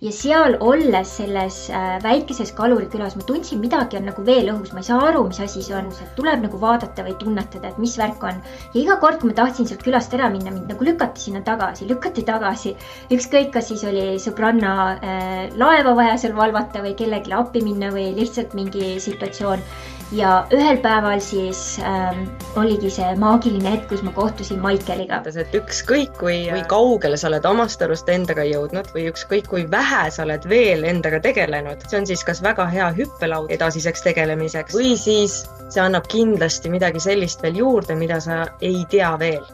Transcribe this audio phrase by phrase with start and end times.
[0.00, 4.82] ja seal olles selles äh, väikeses kalurikülas ma tundsin, midagi on nagu veel õhus, ma
[4.82, 8.22] ei saa aru, mis asi see on, tuleb nagu vaadata või tunnetada, et mis värk
[8.30, 8.38] on.
[8.74, 11.88] ja iga kord, kui ma tahtsin sealt külast ära minna, mind nagu lükati sinna tagasi,
[11.90, 12.76] lükati tagasi.
[13.14, 18.12] ükskõik, kas siis oli sõbranna äh, laeva vaja seal valvata või kellelegi appi minna või
[18.18, 19.66] lihtsalt mingi situatsioon
[20.12, 22.24] ja ühel päeval siis ähm,
[22.56, 25.20] oligi see maagiline hetk, kus ma kohtusin Maikeliga.
[25.28, 30.08] et ükskõik kui, kui kaugele sa oled omast arust endaga jõudnud või ükskõik kui vähe
[30.14, 34.96] sa oled veel endaga tegelenud, see on siis kas väga hea hüppelaud edasiseks tegelemiseks või
[34.96, 39.44] siis see annab kindlasti midagi sellist veel juurde, mida sa ei tea veel.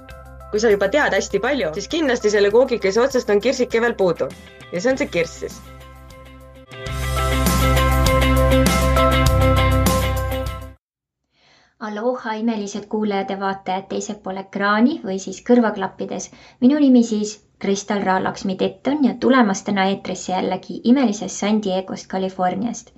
[0.53, 4.31] Kui sa juba tead hästi palju, siis kindlasti selle koogikese otsast on kirsike veel puudu.
[4.71, 5.59] Ja see on see kirss siis
[11.85, 16.29] Aloha, imelised kuulajad ja vaatajad teisel pool ekraani või siis kõrvaklappides.
[16.65, 17.33] minu nimi siis
[17.65, 22.91] Kristal Raalaksmi Tetton ja tulemast täna eetrisse jällegi imelisest San Diegost, Californiast.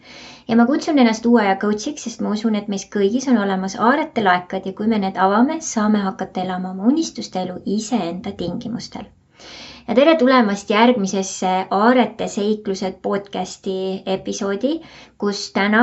[0.49, 3.77] ja ma kutsun ennast uue aja coach'iks, sest ma usun, et meis kõigis on olemas
[3.91, 9.11] aarete laekad ja kui me need avame, saame hakata elama oma unistuste elu iseenda tingimustel
[9.89, 13.77] ja tere tulemast järgmisesse Aarete seiklused podcasti
[14.17, 14.73] episoodi,
[15.19, 15.83] kus täna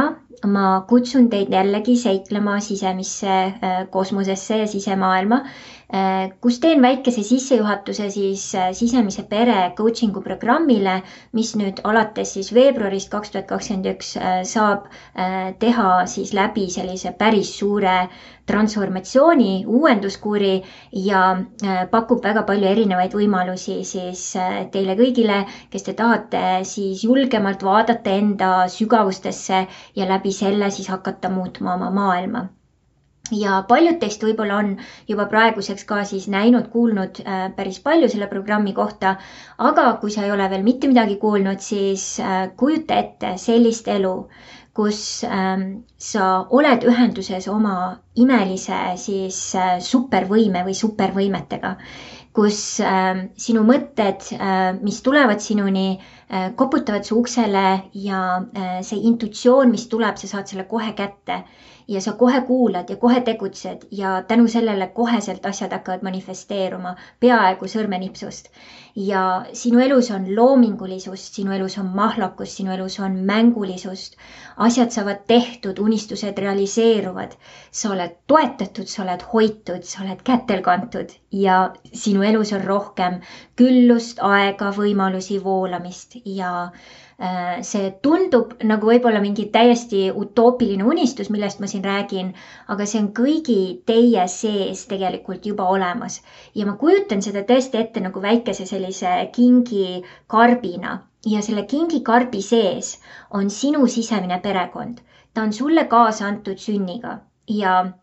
[0.56, 5.44] ma kutsun teid jällegi seiklema sisemisse äh, kosmosesse ja sisemaailma
[6.42, 10.96] kus teen väikese sissejuhatuse siis äh, sisemise pere coaching'u programmile,
[11.38, 14.88] mis nüüd alates siis veebruarist kaks tuhat kakskümmend üks äh, saab
[15.62, 17.94] teha siis läbi sellise päris suure
[18.50, 20.56] transformatsiooni, uuenduskuuri
[21.10, 21.22] ja
[21.92, 24.26] pakub väga palju erinevaid võimalusi siis
[24.74, 29.64] teile kõigile, kes te tahate siis julgemalt vaadata enda sügavustesse
[30.02, 32.48] ja läbi selle siis hakata muutma oma maailma
[33.32, 34.72] ja paljud teist võib-olla on
[35.08, 39.14] juba praeguseks ka siis näinud, kuulnud äh, päris palju selle programmi kohta.
[39.58, 44.28] aga kui sa ei ole veel mitte midagi kuulnud, siis äh, kujuta ette sellist elu,
[44.76, 51.78] kus ähm, sa oled ühenduses oma imelise siis äh, supervõime või supervõimetega,
[52.36, 54.34] kus äh, sinu mõtted
[54.82, 55.88] mis tulevad sinuni
[56.58, 58.20] koputavad su uksele ja
[58.82, 61.44] see intuitsioon, mis tuleb, sa saad selle kohe kätte
[61.88, 67.68] ja sa kohe kuulad ja kohe tegutsed ja tänu sellele koheselt asjad hakkavad manifesteeruma peaaegu
[67.68, 68.50] sõrmenipsust.
[68.96, 74.16] ja sinu elus on loomingulisust, sinu elus on mahlakust, sinu elus on mängulisust.
[74.58, 77.32] asjad saavad tehtud, unistused realiseeruvad.
[77.72, 83.22] sa oled toetatud, sa oled hoitud, sa oled kätel kantud ja sinu elus on rohkem
[83.56, 86.70] küllust, aega, võimalusi, voolamist ja
[87.62, 92.34] see tundub nagu võib-olla mingi täiesti utoopiline unistus, millest ma siin räägin,
[92.68, 96.22] aga see on kõigi teie sees tegelikult juba olemas.
[96.56, 103.00] ja ma kujutan seda tõesti ette nagu väikese sellise kingikarbina ja selle kingikarbi sees
[103.32, 104.98] on sinu sisemine perekond.
[105.34, 107.94] ta on sulle kaasa antud sünniga ja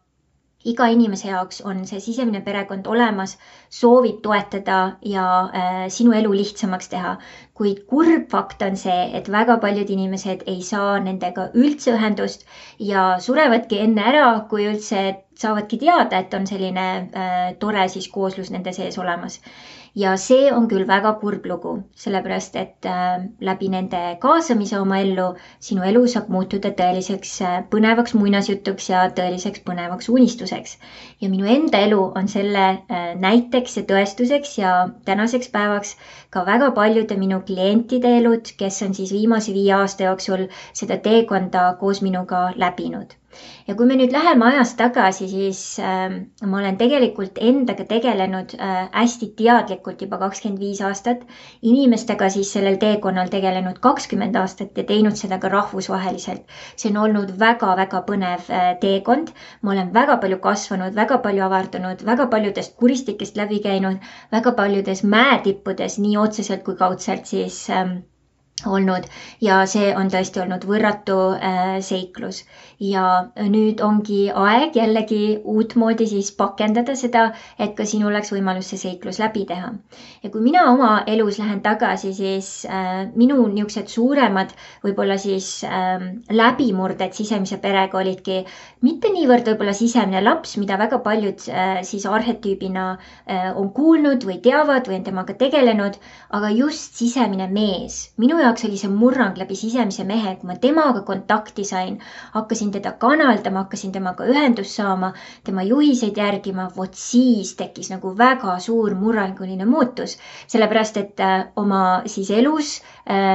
[0.68, 3.36] iga inimese jaoks on see sisemine perekond olemas,
[3.72, 4.80] soovib toetada
[5.12, 5.24] ja
[5.60, 7.16] äh, sinu elu lihtsamaks teha.
[7.60, 12.46] kuid kurb fakt on see, et väga paljud inimesed ei saa nendega üldse ühendust
[12.90, 15.02] ja surevadki enne ära, kui üldse
[15.36, 16.86] saavadki teada, et on selline
[17.24, 19.40] äh, tore siis kooslus nende sees olemas
[19.98, 25.26] ja see on küll väga kurb lugu, sellepärast et äh, läbi nende kaasamise oma ellu
[25.68, 30.76] sinu elu saab muutuda tõeliseks äh, põnevaks muinasjutuks ja tõeliseks põnevaks unistuseks.
[31.20, 34.74] ja minu enda elu on selle äh, näiteks ja tõestuseks ja
[35.04, 35.96] tänaseks päevaks
[36.30, 41.72] ka väga paljude minu klientide elud, kes on siis viimase viie aasta jooksul seda teekonda
[41.80, 43.19] koos minuga läbinud
[43.68, 46.14] ja kui me nüüd läheme ajas tagasi, siis äh,
[46.52, 51.22] ma olen tegelikult endaga tegelenud äh, hästi teadlikult juba kakskümmend viis aastat.
[51.72, 56.42] inimestega siis sellel teekonnal tegelenud kakskümmend aastat ja teinud seda ka rahvusvaheliselt.
[56.76, 59.34] see on olnud väga-väga põnev äh, teekond.
[59.62, 65.04] ma olen väga palju kasvanud, väga palju avardunud, väga paljudest kuristikest läbi käinud, väga paljudes
[65.16, 68.00] mäetippudes nii otseselt kui kaudselt siis äh,
[68.66, 69.06] olnud
[69.40, 72.44] ja see on tõesti olnud võrratu äh, seiklus.
[72.80, 77.26] ja nüüd ongi aeg jällegi uutmoodi siis pakendada seda,
[77.58, 79.72] et ka sinul oleks võimalus see seiklus läbi teha.
[80.22, 84.54] ja kui mina oma elus lähen tagasi, siis äh, minu niisugused suuremad
[84.84, 86.00] võib-olla siis äh,
[86.30, 88.42] läbimurded sisemise perega olidki
[88.86, 92.86] mitte niivõrd võib-olla sisemine laps, mida väga paljud äh, siis arhetüübina
[93.56, 95.96] on kuulnud või teavad või on temaga tegelenud,
[96.36, 98.00] aga just sisemine mees.
[98.18, 101.98] minu jaoks jaoks oli see murrang läbi sisemise mehe, kui ma temaga kontakti sain,
[102.34, 105.12] hakkasin teda kanaldama, hakkasin temaga ühendust saama,
[105.46, 110.16] tema juhiseid järgima, vot siis tekkis nagu väga suur murranguline muutus.
[110.50, 112.80] sellepärast, et äh, oma siis elus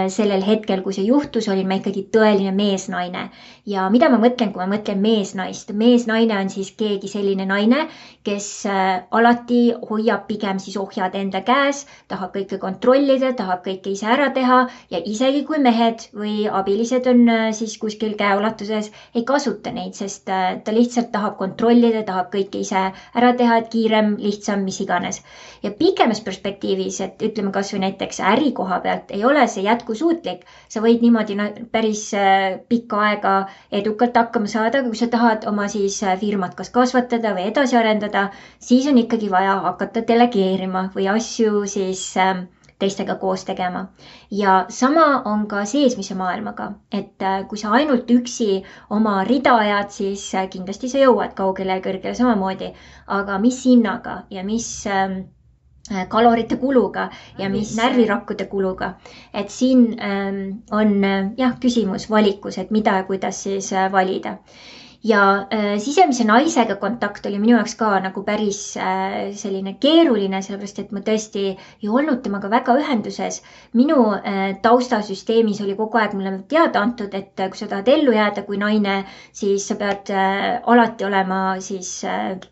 [0.10, 3.30] sellel hetkel, kui see juhtus, olin ma ikkagi tõeline meesnaine.
[3.66, 7.88] ja mida ma mõtlen, kui ma mõtlen meesnaist, meesnaine on siis keegi selline naine,
[8.26, 14.08] kes äh, alati hoiab pigem siis ohjad enda käes, tahab kõike kontrollida, tahab kõike ise
[14.10, 14.60] ära teha
[14.94, 20.26] ja isegi kui mehed või abilised on äh, siis kuskil käeulatuses, ei kasuta neid, sest
[20.30, 25.22] ta lihtsalt tahab kontrollida, tahab kõike ise ära teha, et kiirem, lihtsam, mis iganes.
[25.64, 30.46] ja pikemas perspektiivis, et ütleme kasvõi näiteks äri koha pealt, ei ole see jätkusuutlik.
[30.70, 31.38] sa võid niimoodi
[31.72, 33.36] päris äh, pikka aega
[33.82, 37.78] edukalt hakkama saada, aga kui sa tahad oma siis äh, firmat kas kasvatada või edasi
[37.82, 38.30] arendada,
[38.60, 42.46] siis on ikkagi vaja hakata delegeerima või asju siis äh,
[42.80, 43.88] teistega koos tegema.
[44.32, 48.64] ja sama on ka seesmise maailmaga, et äh, kui sa ainult üksi
[48.98, 50.26] oma rida ajad, siis
[50.56, 52.74] kindlasti sa jõuad kaugele ja kõrgele samamoodi.
[53.20, 55.35] aga mis hinnaga ja mis ähm, äh,
[56.10, 58.94] kalorite kuluga ja mis närvirakkude kuluga.
[59.34, 60.40] et siin ähm,
[60.72, 61.04] on
[61.38, 64.38] jah, küsimus valikus, et mida ja kuidas siis valida
[65.06, 70.80] ja äh, sisemise naisega kontakt oli minu jaoks ka nagu päris äh, selline keeruline, sellepärast
[70.82, 73.42] et ma tõesti ei olnud temaga väga ühenduses.
[73.78, 78.46] minu äh, taustasüsteemis oli kogu aeg mulle teada antud, et kui sa tahad ellu jääda
[78.48, 78.96] kui naine,
[79.34, 80.10] siis sa pead
[80.74, 81.92] alati olema siis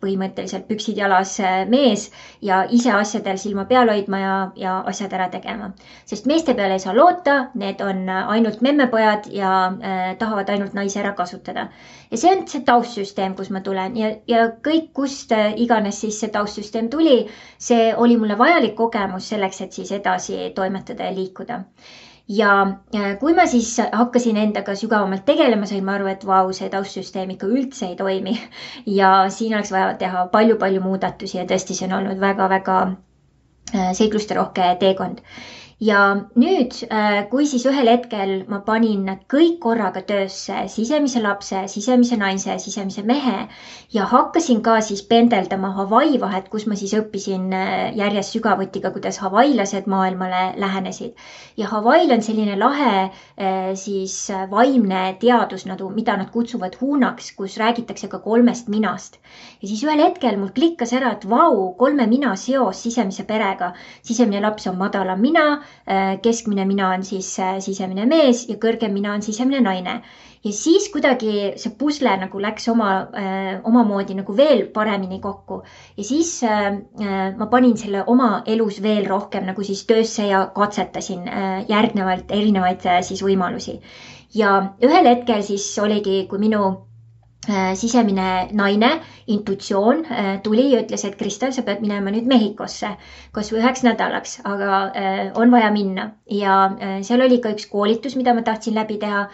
[0.01, 1.37] põhimõtteliselt püksid jalas
[1.69, 2.09] mees
[2.41, 5.71] ja ise asjadel silma peal hoidma ja, ja asjad ära tegema.
[6.05, 9.73] sest meeste peale ei saa loota, need on ainult memmepojad ja
[10.19, 11.69] tahavad ainult naisi ära kasutada
[12.13, 13.97] ja see on see taustsüsteem, kus ma tulen.
[13.97, 17.17] Ja, ja kõik, kust äh, iganes siis see taustsüsteem tuli,
[17.61, 21.61] see oli mulle vajalik kogemus selleks, et siis edasi toimetada ja liikuda.
[22.29, 22.51] Ja
[22.95, 27.33] äh, kui ma siis hakkasin endaga sügavamalt tegelema, sain ma aru, et vau, see taustsüsteem
[27.33, 28.37] ikka üldse ei toimi.
[28.99, 32.79] ja siin oleks vaja teha palju-palju muudatusi ja tõesti, see on olnud väga-väga
[33.73, 35.25] äh, seiklusterohke teekond
[35.81, 35.99] ja
[36.39, 42.57] nüüd, äh, kui siis ühel hetkel ma panin kõik korraga töösse, sisemise lapse, sisemise naise,
[42.61, 43.47] sisemise mehe
[43.93, 48.93] ja hakkasin ka siis pendeldama Hawaii vahet, kus ma siis õppisin äh, järjest sügavuti ka,
[48.95, 51.15] kuidas hawaiilased maailmale lähenesid.
[51.57, 57.57] ja Hawaii'l on selline lahe äh, siis vaimne teadus nagu, mida nad kutsuvad huunaks, kus
[57.57, 59.19] räägitakse ka kolmest minast.
[59.63, 63.73] Ja siis ühel hetkel mul klikkas ära, et vau, kolme mina seos sisemise perega.
[64.03, 68.93] sisemine laps on madalam mina Äh, keskmine mina on siis äh, sisemine mees ja kõrgem
[68.95, 69.97] mina on sisemine naine.
[70.43, 72.89] ja siis kuidagi see pusle nagu läks oma,
[73.19, 75.61] äh, omamoodi nagu veel paremini kokku
[75.97, 81.27] ja siis ma panin selle oma elus veel rohkem nagu siis töösse ja katsetasin
[81.67, 83.79] järgnevalt erinevaid siis võimalusi.
[84.33, 86.92] ja ühel hetkel siis oligi, kui minu Äh,
[87.75, 88.89] sisemine naine,
[89.27, 92.93] intuitsioon äh, tuli ja ütles, et Kristel, sa pead minema nüüd Mehhikosse
[93.35, 96.57] kasvõi üheks nädalaks, aga äh, on vaja minna ja
[97.03, 99.27] seal oli ka üks koolitus, mida ma tahtsin läbi teha.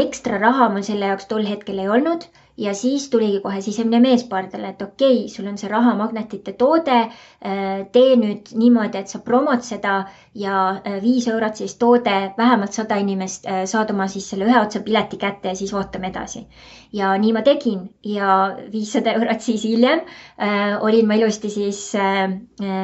[0.00, 2.24] ekstra raha mul selle jaoks tol hetkel ei olnud
[2.62, 6.98] ja siis tuligi kohe sisemine mees pardale, et okei okay,, sul on see rahamagnetite toode.
[7.02, 9.94] Äh, tee nüüd niimoodi, et sa promod seda
[10.44, 14.60] ja äh, viis eurot siis toode, vähemalt sada inimest äh, saad oma siis selle ühe
[14.60, 16.46] otsa pileti kätte ja siis vaatame edasi.
[16.92, 18.32] ja nii ma tegin ja
[18.72, 22.28] viissada eurot siis hiljem äh, olin ma ilusti siis äh,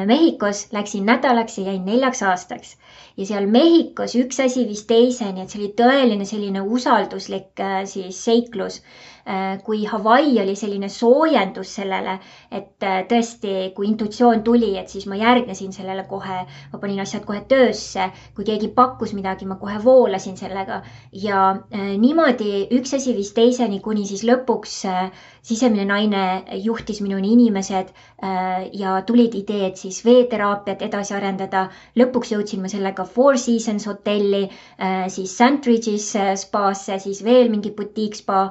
[0.09, 2.75] Mehhikos, läksin nädalaks ja jäin neljaks aastaks
[3.17, 8.81] ja seal Mehhikos üks asi viis teiseni, et see oli tõeline selline usalduslik siis seiklus
[9.63, 12.15] kui Hawaii oli selline soojendus sellele,
[12.51, 16.39] et äh, tõesti, kui intuitsioon tuli, et siis ma järgnesin sellele kohe,
[16.71, 20.81] ma panin asjad kohe töösse, kui keegi pakkus midagi, ma kohe voolasin sellega
[21.25, 24.79] ja äh, niimoodi üks asi viis teiseni, kuni siis lõpuks
[25.45, 26.23] sisemine naine
[26.63, 27.93] juhtis minuni inimesed
[28.75, 31.69] ja tulid ideed siis veeteraapiat edasi arendada.
[31.97, 34.49] lõpuks jõudsin ma sellega Four Seasons hotelli,
[35.07, 36.11] siis Sandridge'is
[36.43, 38.41] spaasse, siis veel mingi butiikspa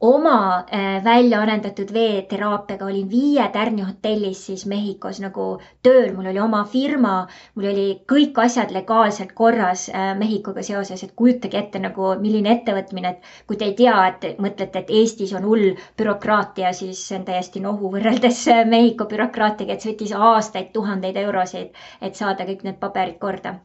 [0.00, 5.46] oma äh, välja arendatud veeteraapiaga olin Viie tärni hotellis siis Mehhikos nagu
[5.82, 7.12] tööl, mul oli oma firma,
[7.54, 13.14] mul oli kõik asjad legaalselt korras äh, Mehhikoga seoses, et kujutage ette nagu milline ettevõtmine,
[13.14, 17.24] et kui te ei tea, et mõtlete, et Eestis on hull bürokraatia, siis see on
[17.30, 21.72] täiesti nohu võrreldes äh, Mehhiko bürokraatiaga, et see võttis aastaid, tuhandeid eurosid,
[22.02, 23.56] et saada kõik need paberid korda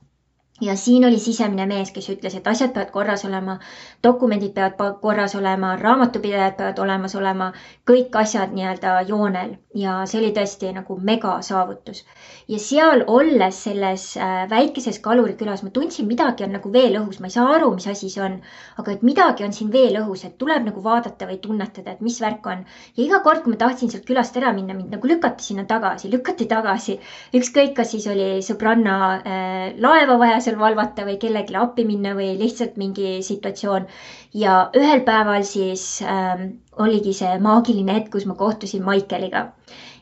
[0.61, 3.57] ja siin oli sisemine mees, kes ütles, et asjad peavad korras olema,
[4.03, 7.51] dokumendid peavad korras olema, raamatupidajad peavad olemas olema,
[7.89, 12.03] kõik asjad nii-öelda joonel ja see oli tõesti nagu megasaavutus.
[12.47, 17.29] ja seal olles selles äh, väikeses kalurikülas ma tundsin, midagi on nagu veel õhus, ma
[17.29, 18.39] ei saa aru, mis asi see on,
[18.81, 22.19] aga et midagi on siin veel õhus, et tuleb nagu vaadata või tunnetada, et mis
[22.21, 22.65] värk on.
[22.97, 26.11] ja iga kord, kui ma tahtsin sealt külast ära minna, mind nagu lükati sinna tagasi,
[26.11, 26.99] lükati tagasi.
[27.33, 32.33] ükskõik, kas siis oli sõbranna äh, laeva vaja seal valvata või kellelegi appi minna või
[32.39, 33.87] lihtsalt mingi situatsioon.
[34.33, 36.45] ja ühel päeval siis ähm,
[36.79, 39.47] oligi see maagiline hetk, kus ma kohtusin Maikeliga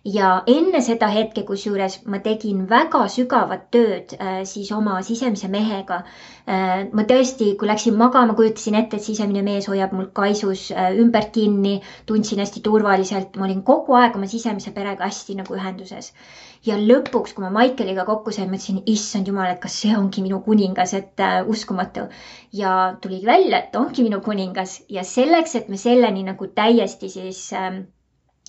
[0.08, 6.02] ja enne seda hetke, kusjuures ma tegin väga sügavat tööd äh, siis oma sisemise mehega
[6.48, 6.88] äh,.
[6.94, 11.34] ma tõesti, kui läksin magama, kujutasin ette, et sisemine mees hoiab mul kaisus äh, ümbert
[11.36, 16.14] kinni, tundsin hästi turvaliselt, ma olin kogu aeg oma sisemise perega hästi nagu ühenduses.
[16.68, 20.42] Ja lõpuks, kui ma Maikeliga kokku sain, mõtlesin, issand jumal, et kas see ongi minu
[20.48, 22.08] kuningas, et äh, uskumatu.
[22.62, 27.42] ja tuligi välja, et ongi minu kuningas ja selleks, et me selleni nagu täiesti siis
[27.54, 27.80] äh,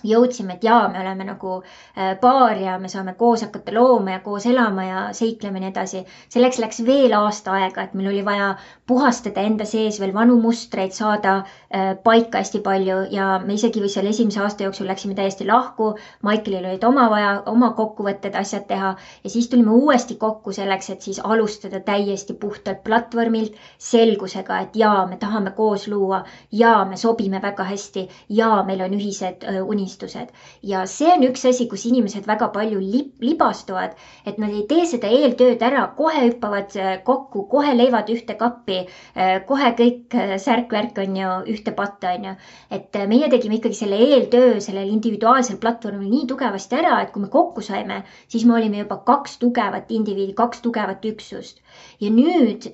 [0.07, 4.21] jõudsime, et jaa, me oleme nagu äh, paar ja me saame koos hakata looma ja
[4.25, 6.05] koos elama ja seiklema ja nii edasi.
[6.29, 8.55] selleks läks veel aasta aega, et meil oli vaja
[8.87, 14.07] puhastada enda sees veel vanu mustreid, saada äh, paika hästi palju ja me isegi seal
[14.11, 15.95] esimese aasta jooksul läksime täiesti lahku.
[16.23, 21.03] Maikelil olid oma vaja, oma kokkuvõtted, asjad teha ja siis tulime uuesti kokku selleks, et
[21.03, 27.43] siis alustada täiesti puhtalt platvormilt selgusega, et jaa, me tahame koos luua ja me sobime
[27.43, 30.31] väga hästi ja meil on ühised äh, unistused unistused.
[30.63, 34.87] ja see on üks asi, kus inimesed väga palju lip, libastuvad, et nad ei tee
[34.87, 38.85] seda eeltööd ära, kohe hüppavad äh, kokku, kohe leivad ühte kappi,
[39.17, 42.35] äh, kohe kõik äh, särk-värk on ju ühte patta, on ju.
[42.71, 47.33] et meie tegime ikkagi selle eeltöö sellel individuaalsel platvormil nii tugevasti ära, et kui me
[47.33, 51.61] kokku saime, siis me olime juba kaks tugevat indiviidi, kaks tugevat üksust
[52.01, 52.67] ja nüüd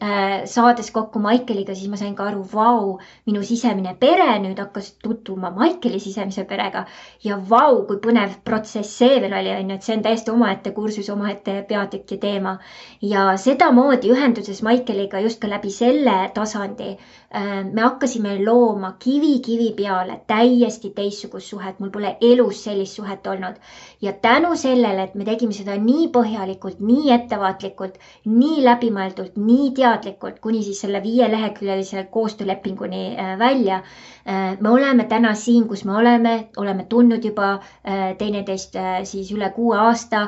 [0.50, 2.96] saades kokku Maikeliga, siis ma sain ka aru, vau,
[3.28, 6.84] minu sisemine pere nüüd hakkas tutvuma Maikeli sisemise perega
[7.24, 10.72] ja vau, kui põnev protsess see veel oli, on ju, et see on täiesti omaette
[10.76, 12.56] kursus, omaette peatükk ja teema.
[13.02, 19.72] ja sedamoodi ühenduses Maikeliga just ka läbi selle tasandi äh, me hakkasime looma kivi kivi
[19.76, 23.60] peale täiesti teistsugust suhet, mul pole elus sellist suhet olnud.
[24.00, 29.70] ja tänu sellele, et me tegime seda nii põhjalikult, nii ettevaatlikult, nii läbi läbimõeldult, nii
[29.76, 33.82] teadlikult kuni siis selle viieleheküljelise koostöölepinguni äh, välja.
[34.26, 38.74] Äh, me oleme täna siin, kus me oleme, oleme tundnud juba äh, teineteist
[39.10, 40.22] siis üle kuue aasta,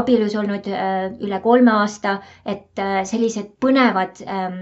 [0.00, 0.66] abielus olnud
[1.28, 2.18] üle kolme aasta,
[2.54, 4.58] et sellised põnevad ähm,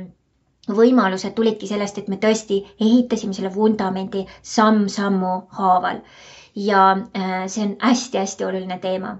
[0.78, 6.04] võimalused tulidki sellest, et me tõesti ehitasime selle vundamendi samm-sammu haaval.
[6.54, 6.80] ja
[7.48, 9.16] see on hästi-hästi oluline teema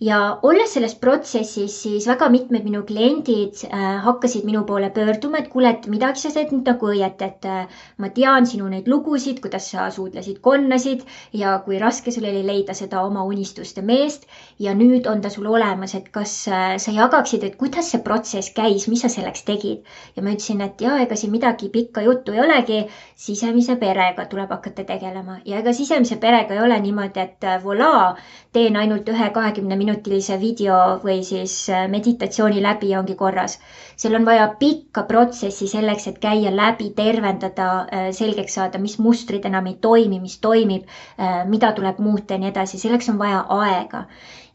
[0.00, 5.48] ja olles selles protsessis, siis väga mitmed minu kliendid äh, hakkasid minu poole pöörduma, et
[5.50, 9.40] kuule, et midagi sa teed nüüd nagu õieti, et äh, ma tean sinu neid lugusid,
[9.42, 11.02] kuidas sa suudlesid konnasid
[11.34, 14.28] ja kui raske sul oli leida seda oma unistuste meest.
[14.58, 18.54] ja nüüd on ta sul olemas, et kas äh, sa jagaksid, et kuidas see protsess
[18.54, 19.82] käis, mis sa selleks tegid?
[20.14, 22.84] ja ma ütlesin, et ja ega siin midagi pikka juttu ei olegi,
[23.18, 28.14] sisemise perega tuleb hakata tegelema ja ega sisemise perega ei ole niimoodi, et voilà,
[28.54, 33.58] teen ainult ühe kahekümne minutilise video või siis äh, meditatsiooni läbi ongi korras.
[33.98, 39.44] seal on vaja pikka protsessi selleks, et käia läbi, tervendada, äh, selgeks saada, mis mustrid
[39.48, 40.84] enam ei toimi, mis toimib,
[41.18, 44.04] äh, mida tuleb muuta ja nii edasi, selleks on vaja aega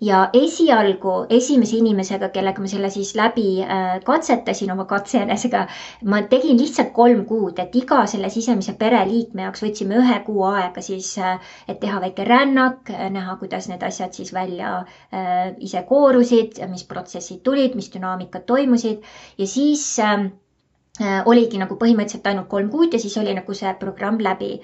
[0.03, 5.65] ja esialgu esimese inimesega, kellega ma selle siis läbi äh, katsetasin oma katsejänesega,
[6.09, 10.83] ma tegin lihtsalt kolm kuud, et iga selle sisemise pereliikme jaoks võtsime ühe kuu aega
[10.85, 14.73] siis, äh, et teha väike rännak, äh, näha, kuidas need asjad siis välja
[15.63, 19.03] ise koorusid, mis protsessid tulid, mis dünaamikad toimusid.
[19.37, 19.85] Ja siis
[21.01, 24.59] oligi nagu põhimõtteliselt ainult kolm kuud ja siis oli nagu see programm läbi.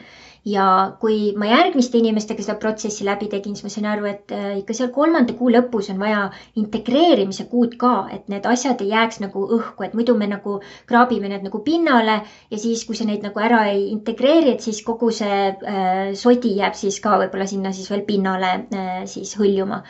[0.47, 4.53] Ja kui ma järgmiste inimestega seda protsessi läbi tegin, siis ma sain aru, et äh,
[4.61, 6.21] ikka seal kolmanda kuu lõpus on vaja
[6.61, 11.33] integreerimise kuud ka, et need asjad ei jääks nagu õhku, et muidu me nagu kraabime
[11.33, 15.11] need nagu pinnale ja siis, kui sa neid nagu ära ei integreeri, et siis kogu
[15.11, 19.83] see äh, sodi jääb siis ka võib-olla sinna siis veel pinnale äh, siis hõljuma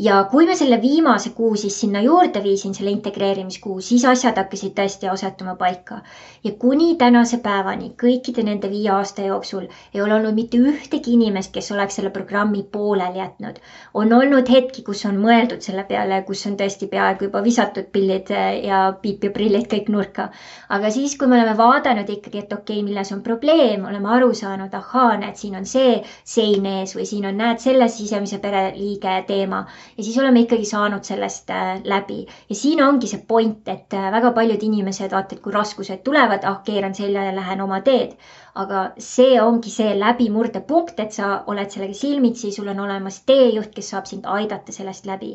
[0.00, 4.72] ja kui ma selle viimase kuu siis sinna juurde viisin, selle integreerimiskuu, siis asjad hakkasid
[4.78, 6.00] tõesti asetuma paika.
[6.44, 11.52] ja kuni tänase päevani, kõikide nende viie aasta jooksul ei ole olnud mitte ühtegi inimest,
[11.52, 13.58] kes oleks selle programmi pooleli jätnud.
[13.94, 18.32] on olnud hetki, kus on mõeldud selle peale, kus on tõesti peaaegu juba visatud pillid
[18.64, 20.30] ja piip ja prillid kõik nurka.
[20.68, 24.32] aga siis, kui me oleme vaadanud ikkagi, et okei okay,, milles on probleem, oleme aru
[24.34, 29.20] saanud, ahaa, näed, siin on see sein ees või siin on, näed, selle sisemise pereliige
[29.28, 29.66] teema
[30.00, 32.22] ja siis oleme ikkagi saanud sellest äh, läbi.
[32.48, 36.46] ja siin ongi see point, et äh, väga paljud inimesed, vaata, et kui raskused tulevad,
[36.48, 38.14] ah, keeran selja ja lähen oma teed.
[38.62, 43.92] aga see ongi see läbimurdepunkt, et sa oled sellega silmitsi, sul on olemas teejuht, kes
[43.92, 45.34] saab sind aidata sellest läbi.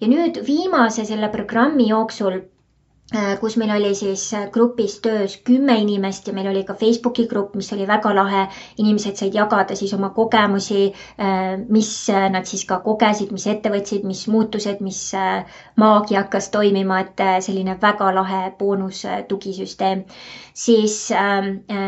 [0.00, 2.42] ja nüüd viimase selle programmi jooksul
[3.40, 7.54] kus meil oli siis äh, grupis töös kümme inimest ja meil oli ka Facebooki grupp,
[7.54, 8.46] mis oli väga lahe.
[8.78, 11.90] inimesed said jagada siis oma kogemusi, äh, mis
[12.30, 15.02] nad siis ka kogesid, mis ette võtsid, mis muutused, mis
[15.76, 20.04] maagia hakkas toimima, et selline väga lahe boonus tugisüsteem.
[20.54, 21.46] siis ähm,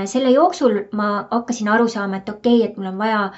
[0.09, 3.31] selle jooksul ma hakkasin aru saama, et okei okay,, et mul on vaja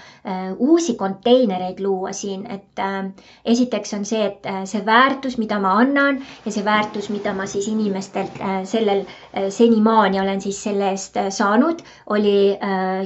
[0.58, 2.82] uusi konteinereid luua siin, et
[3.44, 7.66] esiteks on see, et see väärtus, mida ma annan ja see väärtus, mida ma siis
[7.68, 11.82] inimestelt äh, sellel äh, senimaani olen siis selle eest äh, saanud,
[12.16, 12.36] oli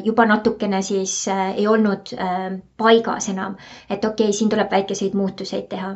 [0.04, 2.12] juba natukene siis ei olnud
[2.80, 3.56] paigas enam.
[3.90, 5.90] et okei okay,, siin tuleb väikeseid muutuseid teha.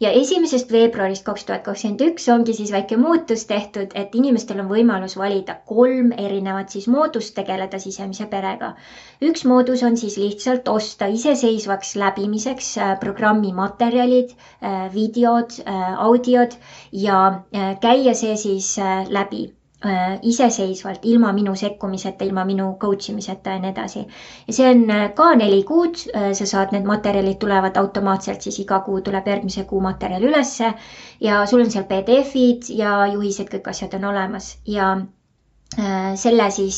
[0.00, 4.70] ja esimesest veebruarist kaks tuhat kakskümmend üks ongi siis väike muutus tehtud, et inimestel on
[4.72, 8.72] võimalus valida kolm erinevat siis moodust tegeleda sisemise perega.
[9.30, 14.34] üks moodus on siis lihtsalt osta iseseisvaks läbimiseks programmi materjalid,
[14.94, 15.60] videod,
[16.08, 16.56] audiod
[16.92, 17.20] ja
[17.80, 19.55] käia see siis äh, läbi äh,
[20.22, 24.04] iseseisvalt, ilma minu sekkumiseta, ilma minu coach imiseta ja nii edasi.
[24.46, 26.00] ja see on äh, ka neli kuud,
[26.38, 30.72] sa saad, need materjalid tulevad automaatselt, siis iga kuu tuleb järgmise kuu materjal ülesse
[31.20, 34.96] ja sul on seal PDF-id ja juhised, kõik asjad on olemas ja
[36.16, 36.76] selle siis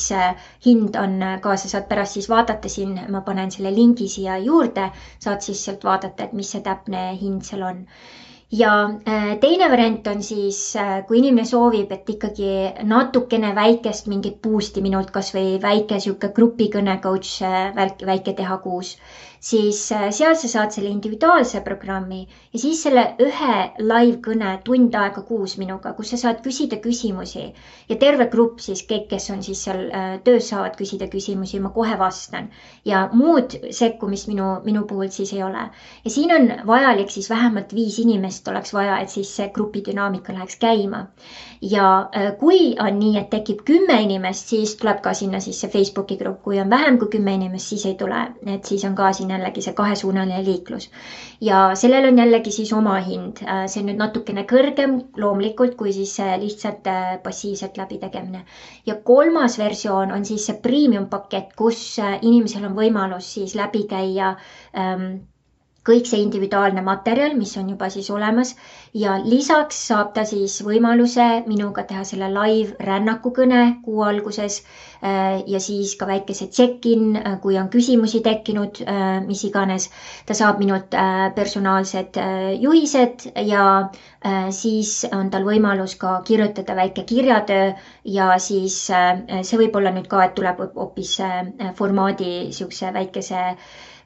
[0.65, 4.89] hind on ka, sa saad pärast siis vaadata siin, ma panen selle lingi siia juurde,
[5.21, 7.85] saad siis sealt vaadata, et mis see täpne hind seal on
[8.51, 12.53] ja äh, teine variant on siis, äh, kui inimene soovib, et ikkagi
[12.93, 17.75] natukene väikest mingit boost'i minult, kasvõi väike sihuke grupikõne coach äh,
[18.13, 18.97] väike teha kuus
[19.41, 25.23] siis äh, seal sa saad selle individuaalse programmi ja siis selle ühe live-kõne tund aega
[25.29, 27.45] kuus minuga, kus sa saad küsida küsimusi
[27.89, 31.71] ja terve grupp siis kõik, kes on siis seal äh, töös, saavad küsida küsimusi, ma
[31.75, 32.51] kohe vastan
[32.85, 35.69] ja muud sekkumist minu, minu puhul siis ei ole.
[36.05, 40.35] ja siin on vajalik siis vähemalt viis inimest oleks vaja, et siis see grupi dünaamika
[40.35, 41.07] läheks käima.
[41.63, 45.71] ja äh, kui on nii, et tekib kümme inimest, siis tuleb ka sinna siis see
[45.71, 49.13] Facebooki grupp, kui on vähem kui kümme inimest, siis ei tule, et siis on ka
[49.13, 50.89] siin on jällegi see kahesuunaline liiklus.
[51.41, 55.93] ja sellel on jällegi siis oma hind, äh, see on nüüd natukene kõrgem loomulikult kui
[55.93, 58.45] siis lihtsalt äh, passiivselt läbitegemine.
[58.87, 63.85] ja kolmas versioon on siis see premium pakett, kus äh, inimesel on võimalus siis läbi
[63.91, 64.35] käia
[64.77, 65.11] ähm,
[65.89, 68.55] kõik see individuaalne materjal, mis on juba siis olemas
[68.97, 75.61] ja lisaks saab ta siis võimaluse minuga teha selle live rännakukõne kuu alguses äh, ja
[75.61, 79.89] siis ka väikese check-in, äh, kui on küsimusi tekkinud, äh, mis iganes.
[80.27, 80.95] ta saab minult
[81.35, 82.17] personaalsed
[82.61, 83.65] juhised ja
[84.53, 87.71] siis on tal võimalus ka kirjutada väike kirjatöö
[88.05, 91.15] ja siis see võib olla nüüd ka, et tuleb hoopis
[91.79, 93.45] formaadi niisuguse väikese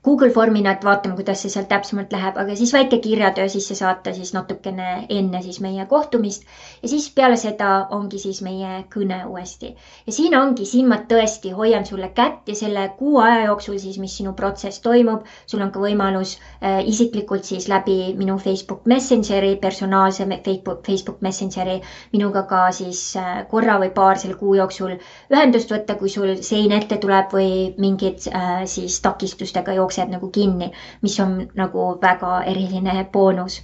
[0.04, 4.10] Google Formina, et vaatame, kuidas see seal täpsemalt läheb, aga siis väike kirjatöö sisse saata
[4.16, 6.42] siis natukene enne siis meie kohtumist.
[6.82, 9.70] ja siis peale seda ongi siis meie kõne uuesti.
[10.06, 13.98] ja siin ongi, siin ma tõesti hoian sulle kätt ja selle kuu aja jooksul siis,
[13.98, 19.54] mis sinu protsess toimub, sul on ka võimalus äh, isiklikult siis läbi minu Facebook Messengeri,
[19.56, 21.78] personaalse Facebook, Facebook Messengeri
[22.12, 24.98] minuga ka siis äh, korra või paar selle kuu jooksul
[25.30, 30.30] ühendust võtta, kui sul sein ette tuleb või mingid äh, siis takistustega jookseb jookseb nagu
[30.32, 33.60] kinni, mis on nagu väga eriline boonus.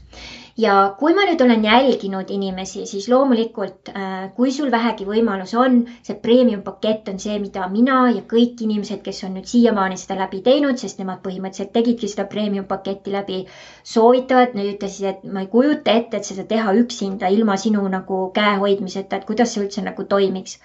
[0.59, 5.77] ja kui ma nüüd olen jälginud inimesi, siis loomulikult, äh, kui sul vähegi võimalus on,
[6.03, 10.17] see premium pakett on see, mida mina ja kõik inimesed, kes on nüüd siiamaani seda
[10.19, 13.45] läbi teinud, sest nemad põhimõtteliselt tegidki seda premium paketti läbi,
[13.85, 18.25] soovitavad, nad ütlesid, et ma ei kujuta ette, et seda teha üksinda ilma sinu nagu
[18.35, 20.59] käe hoidmiseta, et kuidas see üldse nagu toimiks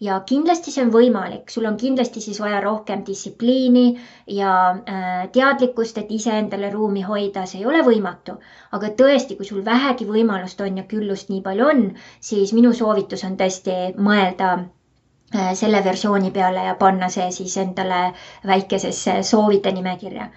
[0.00, 3.84] ja kindlasti see on võimalik, sul on kindlasti siis vaja rohkem distsipliini
[4.38, 8.36] ja äh, teadlikkust, et iseendale ruumi hoida, see ei ole võimatu.
[8.76, 11.82] aga tõesti, kui sul vähegi võimalust on ja küllust nii palju on,
[12.20, 18.12] siis minu soovitus on tõesti mõelda äh, selle versiooni peale ja panna see siis endale
[18.52, 20.28] väikesesse soovide nimekirja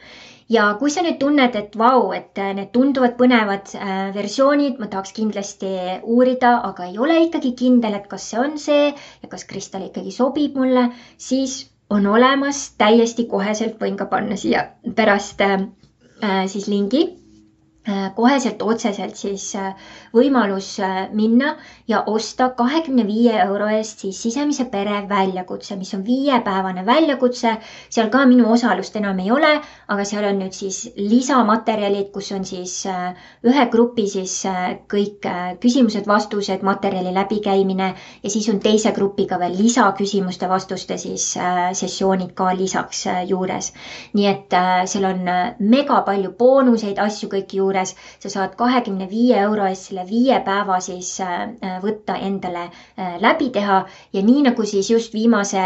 [0.49, 4.89] ja kui sa nüüd tunned, et vau, et äh, need tunduvad põnevad äh, versioonid, ma
[4.91, 9.45] tahaks kindlasti uurida, aga ei ole ikkagi kindel, et kas see on see ja kas
[9.49, 11.59] kristal ikkagi sobib mulle, siis
[11.89, 15.57] on olemas täiesti koheselt võin ka panna siia pärast äh,
[16.21, 17.07] äh siis lingi.
[17.89, 19.73] Äh, koheselt otseselt siis äh,
[20.13, 21.55] võimalus äh, minna
[21.87, 27.55] ja osta kahekümne viie euro eest siis sisemise pere väljakutse, mis on viiepäevane väljakutse.
[27.89, 29.51] seal ka minu osalust enam ei ole,
[29.87, 32.83] aga seal on nüüd siis lisamaterjalid, kus on siis
[33.45, 34.35] ühe grupi siis
[34.91, 35.25] kõik
[35.61, 37.93] küsimused-vastused, materjali läbikäimine
[38.23, 41.31] ja siis on teise grupiga veel lisaküsimuste-vastuste siis
[41.73, 43.73] sessioonid ka lisaks juures.
[44.13, 45.25] nii et seal on
[45.59, 50.79] mega palju boonuseid, asju juurde juures sa saad kahekümne viie euro eest selle viie päeva
[50.83, 51.11] siis
[51.83, 52.65] võtta endale
[53.23, 53.79] läbi teha
[54.13, 55.63] ja nii nagu siis just viimase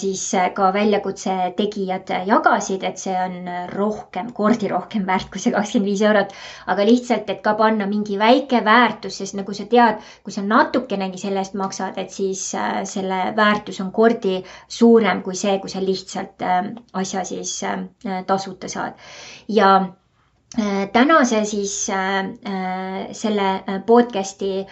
[0.00, 0.24] siis
[0.56, 6.02] ka väljakutse tegijad jagasid, et see on rohkem, kordi rohkem väärt kui see kakskümmend viis
[6.02, 6.34] eurot.
[6.66, 11.20] aga lihtsalt, et ka panna mingi väike väärtus, sest nagu sa tead, kui sa natukenegi
[11.20, 12.46] selle eest maksad, et siis
[12.94, 14.38] selle väärtus on kordi
[14.68, 16.46] suurem kui see, kui sa lihtsalt
[16.92, 17.58] asja siis
[18.26, 18.98] tasuta saad
[19.48, 20.03] ja Äh,
[20.92, 24.66] tänase siis äh, äh, selle podcast'i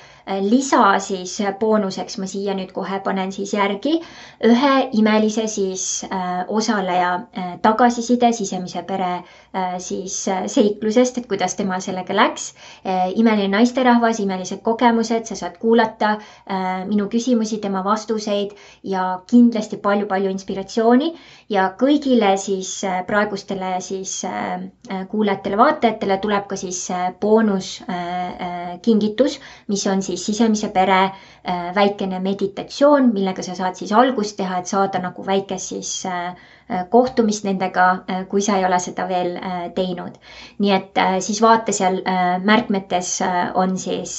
[0.47, 3.97] lisa siis boonuseks ma siia nüüd kohe panen siis järgi
[4.49, 5.87] ühe imelise siis
[6.49, 7.11] osaleja
[7.63, 9.11] tagasiside sisemise pere
[9.83, 10.15] siis
[10.55, 12.53] seiklusest, et kuidas temal sellega läks.
[13.15, 16.17] imeline naisterahvas, imelised kogemused, sa saad kuulata
[16.89, 21.13] minu küsimusi, tema vastuseid ja kindlasti palju-palju inspiratsiooni
[21.51, 24.23] ja kõigile siis praegustele siis
[25.11, 31.11] kuulajatele, vaatajatele tuleb ka siis äh, boonuskingitus, äh, äh, mis on siis sisemise pere
[31.75, 35.93] väikene meditatsioon, millega sa saad siis algust teha, et saada nagu väikest siis
[36.73, 40.15] Äh, kohtumist nendega, äh, kui sa ei ole seda veel äh, teinud.
[40.63, 41.99] nii et siis vaata seal
[42.45, 43.09] märkmetes
[43.59, 44.13] on siis,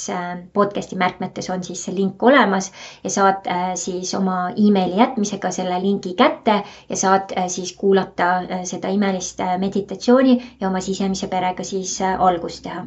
[0.54, 2.72] podcast'i märkmetes on siis see link olemas
[3.04, 3.48] ja saad
[3.80, 6.58] siis oma emaili jätmisega selle lingi kätte
[6.90, 8.30] ja saad siis kuulata
[8.70, 12.84] seda imelist meditatsiooni ja oma sisemise perega siis algust teha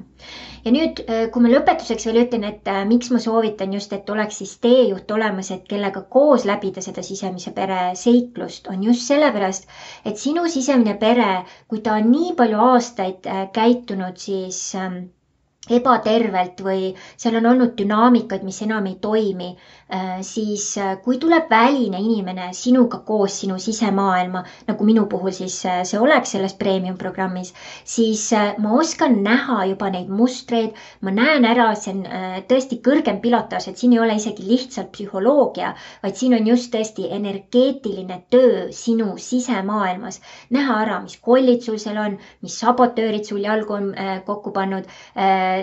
[0.66, 4.08] ja nüüd, äh, kui ma lõpetuseks veel ütlen, et äh, miks ma soovitan just, et
[4.10, 9.68] oleks siis teejuht olemas, et kellega koos läbida seda sisemise pere seiklust, on just sellepärast,
[10.10, 11.28] et sinu sisemine pere,
[11.70, 15.04] kui ta on nii palju aastaid äh, käitunud, siis ähm,
[15.78, 19.52] ebatervelt või seal on olnud dünaamikaid, mis enam ei toimi,
[20.26, 25.82] siis äh, kui tuleb väline inimene sinuga koos sinu sisemaailma, nagu minu puhul siis äh,
[25.86, 27.52] see oleks selles premium programmis,
[27.84, 28.24] siis
[28.58, 32.02] ma oskan näha juba neid mustreid, ma näen ära, see on
[32.50, 37.06] tõesti kõrgem pilotaaž, et siin ei ole isegi lihtsalt psühholoogia, vaid siin on just tõesti
[37.14, 40.20] energeetiline töö sinu sisemaailmas.
[40.50, 43.92] näha ära, mis kollid sul seal on, mis sabotöörid sul jalgu on
[44.26, 44.90] kokku pannud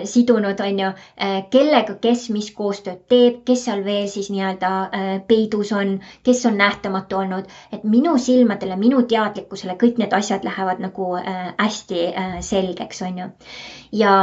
[0.04, 0.88] sidunud, on ju,
[1.20, 6.44] äh, kellega, kes mis koostööd teeb, kes seal veel siis nii-öelda äh, peidus on, kes
[6.50, 12.08] on nähtamatu olnud, et minu silmadele, minu teadlikkusele kõik need asjad lähevad nagu äh, hästi
[12.44, 13.28] selgeks, on ju.
[13.92, 14.14] ja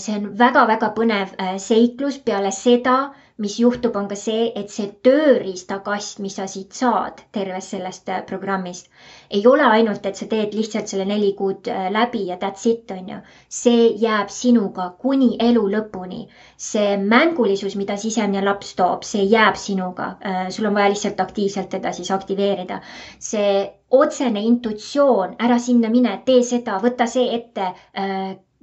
[0.00, 2.96] see on väga-väga põnev seiklus peale seda
[3.42, 8.20] mis juhtub, on ka see, et see tööriistakast, mis sa siit saad tervest sellest äh,
[8.28, 8.90] programmist,
[9.30, 12.90] ei ole ainult, et sa teed lihtsalt selle neli kuud äh, läbi ja that's it,
[12.90, 13.18] on ju.
[13.48, 16.26] see jääb sinuga kuni elu lõpuni.
[16.56, 20.14] see mängulisus, mida sisemine laps toob, see jääb sinuga.
[20.24, 22.80] Äh, sul on vaja lihtsalt aktiivselt teda siis aktiveerida.
[23.18, 27.72] see otsene intuitsioon, ära sinna mine, tee seda, võta see ette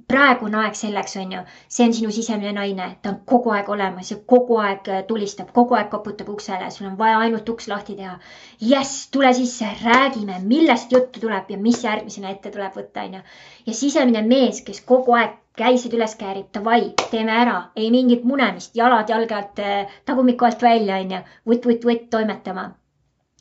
[0.08, 3.68] praegu on aeg selleks, on ju, see on sinu sisemine naine, ta on kogu aeg
[3.72, 7.68] olemas ja kogu aeg äh, tulistab, kogu aeg koputab uksele, sul on vaja ainult uks
[7.70, 8.16] lahti teha.
[8.60, 13.22] jess, tule sisse, räägime, millest juttu tuleb ja mis järgmisena ette tuleb võtta, on ju.
[13.66, 18.76] ja sisemine mees, kes kogu aeg käisid üles käärib, davai, teeme ära, ei mingit munemist,
[18.76, 22.70] jalad jalge alt, äh, tagumiku alt välja, on ju, vutt-vutt-vutt toimetama.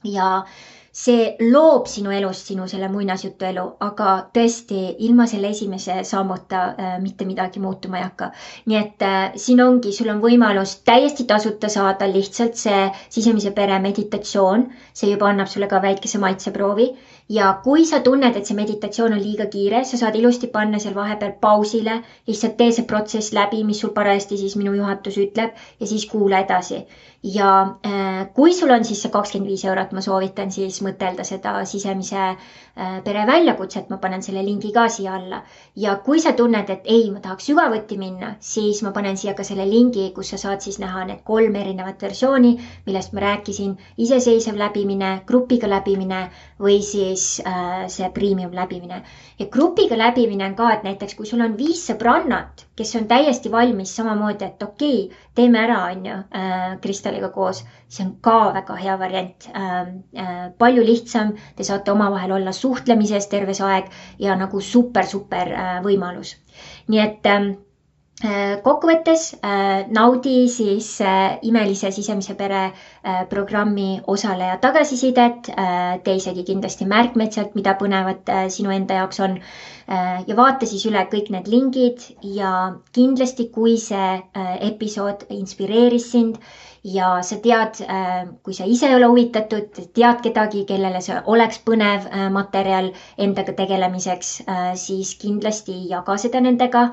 [0.04, 0.28] ja
[0.92, 6.98] see loob sinu elust sinu selle muinasjutu elu, aga tõesti ilma selle esimese sammuta äh,
[7.00, 8.28] mitte midagi muutuma ei hakka.
[8.68, 13.80] nii et äh, siin ongi, sul on võimalus täiesti tasuta saada lihtsalt see sisemise pere
[13.80, 16.90] meditatsioon, see juba annab sulle ka väikese maitseproovi.
[17.32, 20.98] Ja kui sa tunned, et see meditatsioon on liiga kiire, sa saad ilusti panna seal
[20.98, 25.88] vahepeal pausile, lihtsalt tee see protsess läbi, mis sul parajasti siis minu juhatus ütleb ja
[25.88, 26.84] siis kuula edasi
[27.24, 31.54] ja äh, kui sul on siis see kakskümmend viis eurot, ma soovitan siis mõtelda seda
[31.70, 35.44] sisemise äh, pere väljakutset, ma panen selle lingi ka siia alla.
[35.76, 39.46] ja kui sa tunned, et ei, ma tahaks sügavuti minna, siis ma panen siia ka
[39.46, 42.56] selle lingi, kus sa saad siis näha need kolm erinevat versiooni,
[42.88, 43.78] millest ma rääkisin.
[43.98, 46.24] iseseisev läbimine, grupiga läbimine
[46.60, 49.04] või siis äh, see premium läbimine.
[49.40, 53.52] ja grupiga läbimine on ka, et näiteks kui sul on viis sõbrannat, kes on täiesti
[53.52, 56.78] valmis samamoodi, et okei okay,, teeme ära, on ju äh,,
[57.12, 59.82] Kristeliga koos, see on ka väga hea variant äh,.
[60.16, 65.76] Äh, palju lihtsam, te saate omavahel olla suhtlemises terve see aeg ja nagu super-super äh,
[65.84, 66.36] võimalus.
[66.88, 67.52] nii et äh,
[68.64, 69.22] kokkuvõttes
[69.98, 70.90] naudi siis
[71.42, 72.60] imelise sisemise pere
[73.32, 75.50] programmi osaleja tagasisidet,
[76.06, 79.40] tee isegi kindlasti märkmeid sealt, mida põnevat sinu enda jaoks on.
[80.28, 82.52] ja vaata siis üle kõik need lingid ja
[82.94, 84.22] kindlasti, kui see
[84.70, 86.38] episood inspireeris sind
[86.84, 91.60] ja sa tead, äh, kui sa ise ei ole huvitatud, tead kedagi, kellele see oleks
[91.66, 92.92] põnev äh, materjal
[93.22, 96.88] endaga tegelemiseks, äh, siis kindlasti jaga seda nendega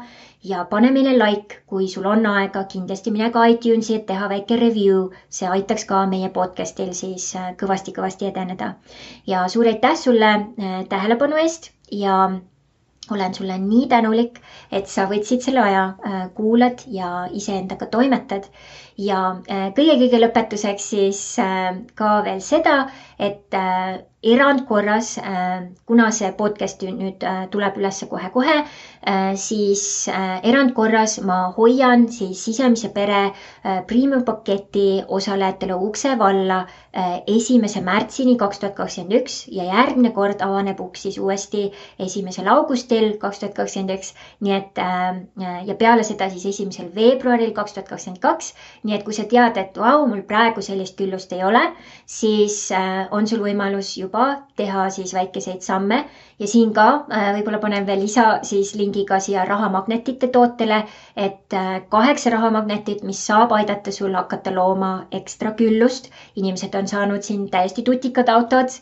[0.45, 4.61] ja pane meile like, kui sul on aega, kindlasti mine ka iTunesi, et teha väike
[4.61, 8.75] review, see aitaks ka meie podcast'il siis kõvasti-kõvasti edeneda.
[9.27, 10.31] ja suur aitäh sulle
[10.89, 12.29] tähelepanu eest ja
[13.11, 14.37] olen sulle nii tänulik,
[14.71, 15.85] et sa võtsid selle aja,
[16.37, 18.51] kuulad ja iseendaga toimetad
[18.99, 22.83] ja kõige-kõige äh, lõpetuseks siis äh, ka veel seda,
[23.19, 25.13] et äh, erandkorras,
[25.87, 28.57] kuna see podcast nüüd tuleb üles kohe-kohe,
[29.39, 33.29] siis erandkorras ma hoian siis sisemise pere
[33.87, 36.65] premium paketi osalejatele ukse valla
[37.31, 41.69] esimese märtsini kaks tuhat kakskümmend üks ja järgmine kord avaneb uks siis uuesti
[42.03, 44.17] esimesel augustil kaks tuhat kakskümmend üks.
[44.43, 44.83] nii et
[45.71, 48.51] ja peale seda siis esimesel veebruaril kaks tuhat kakskümmend kaks
[48.89, 51.61] nii et kui sa tead, et vau, mul praegu sellist küllust ei ole,
[52.09, 55.99] siis äh, on sul võimalus juba teha siis väikeseid samme
[56.41, 60.81] ja siin ka äh, võib-olla panen veel lisa siis lingiga siia rahamagnetite tootele,
[61.17, 66.09] et äh, kaheksa rahamagnetit, mis saab aidata sul hakata looma ekstra küllust.
[66.37, 68.73] inimesed on saanud siin täiesti tutikad autod,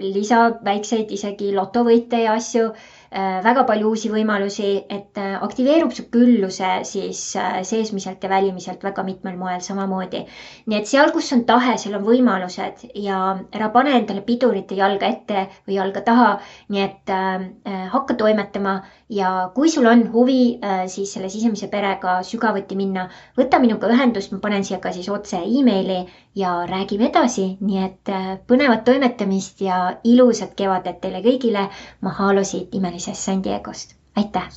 [0.00, 2.70] lisa väikseid isegi lotovõite ja asju
[3.12, 9.04] väga palju uusi võimalusi, et äh, aktiveerub su külluse siis äh, seesmiselt ja välimiselt väga
[9.04, 10.22] mitmel moel samamoodi.
[10.66, 13.18] nii et seal, kus on tahe, seal on võimalused ja
[13.52, 16.30] ära pane endale pidurit ja jalga ette või jalga taha.
[16.72, 18.80] nii et äh, hakka toimetama
[19.12, 23.04] ja kui sul on huvi äh, siis selle sisemise perega sügavuti minna,
[23.38, 25.98] võta minuga ühendust, ma panen siia ka siis otse emaili
[26.38, 29.80] ja räägime edasi, nii et äh, põnevat toimetamist ja
[30.14, 31.66] ilusat kevadet teile kõigile.
[32.00, 34.48] Mahalo siit imelisest San Diegost, aitäh!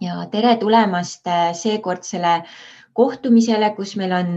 [0.00, 2.36] ja tere tulemast äh, seekordsele
[3.00, 4.30] kohtumisele, kus meil on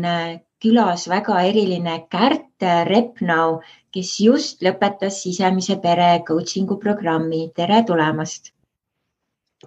[0.63, 3.61] külas väga eriline Kärt Repnau,
[3.93, 7.45] kes just lõpetas sisemise pere coaching'u programmi.
[7.55, 8.53] tere tulemast!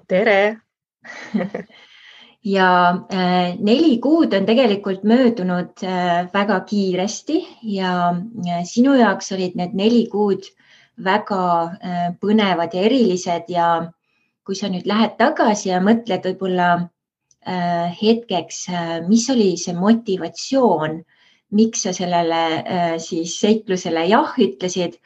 [0.08, 0.40] Tere
[2.46, 2.68] ja
[3.10, 9.74] äh, neli kuud on tegelikult möödunud äh, väga kiiresti ja äh, sinu jaoks olid need
[9.74, 10.46] neli kuud
[10.96, 11.40] väga
[12.22, 13.66] põnevad ja erilised ja
[14.46, 16.68] kui sa nüüd lähed tagasi ja mõtled võib-olla
[18.00, 18.62] hetkeks,
[19.06, 20.96] mis oli see motivatsioon,
[21.52, 24.96] miks sa sellele siis seiklusele jah ütlesid.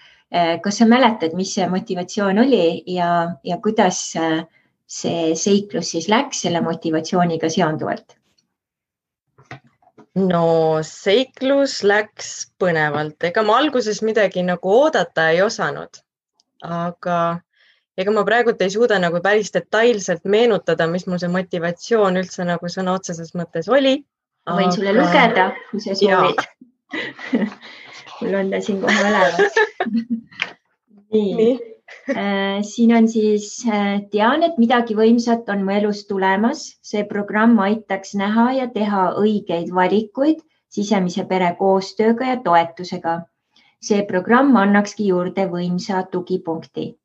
[0.62, 3.10] kas sa mäletad, mis see motivatsioon oli ja,
[3.42, 4.46] ja kuidas äh,
[4.90, 8.16] see seiklus siis läks selle motivatsiooniga seonduvalt?
[10.18, 16.00] no seiklus läks põnevalt, ega ma alguses midagi nagu oodata ei osanud,
[16.66, 17.18] aga
[18.00, 22.72] ega ma praegult ei suuda nagu päris detailselt meenutada, mis mul see motivatsioon üldse nagu
[22.72, 24.00] sõna otseses mõttes oli.
[24.48, 24.76] ma võin aga...
[24.76, 26.42] sulle lugeda, kui sa soovid
[28.20, 29.35] mul on ta siin kohe üleval
[31.14, 31.53] nii, nii.,
[32.62, 36.79] siin on siis, äh, tean, et midagi võimsat on mu elus tulemas.
[36.83, 43.20] see programm aitaks näha ja teha õigeid valikuid sisemise pere koostööga ja toetusega.
[43.83, 46.96] see programm annakski juurde võimsa tugipunkti.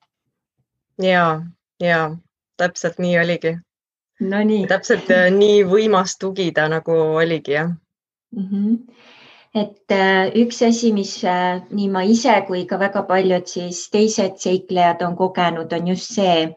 [1.01, 1.41] ja,
[1.79, 2.15] ja
[2.57, 3.57] täpselt nii oligi.
[4.19, 4.67] Nonii.
[4.67, 7.67] täpselt äh, nii võimas tugi ta nagu oligi jah
[8.31, 8.47] mm.
[8.49, 9.14] -hmm
[9.55, 14.35] et äh, üks asi, mis äh, nii ma ise kui ka väga paljud siis teised
[14.43, 16.49] seiklejad on kogenud, on just see,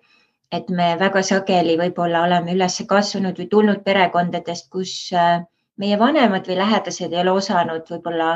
[0.51, 5.45] et me väga sageli võib-olla oleme üles kasvanud või tulnud perekondadest, kus äh,
[5.79, 8.33] meie vanemad või lähedased ei ole osanud võib-olla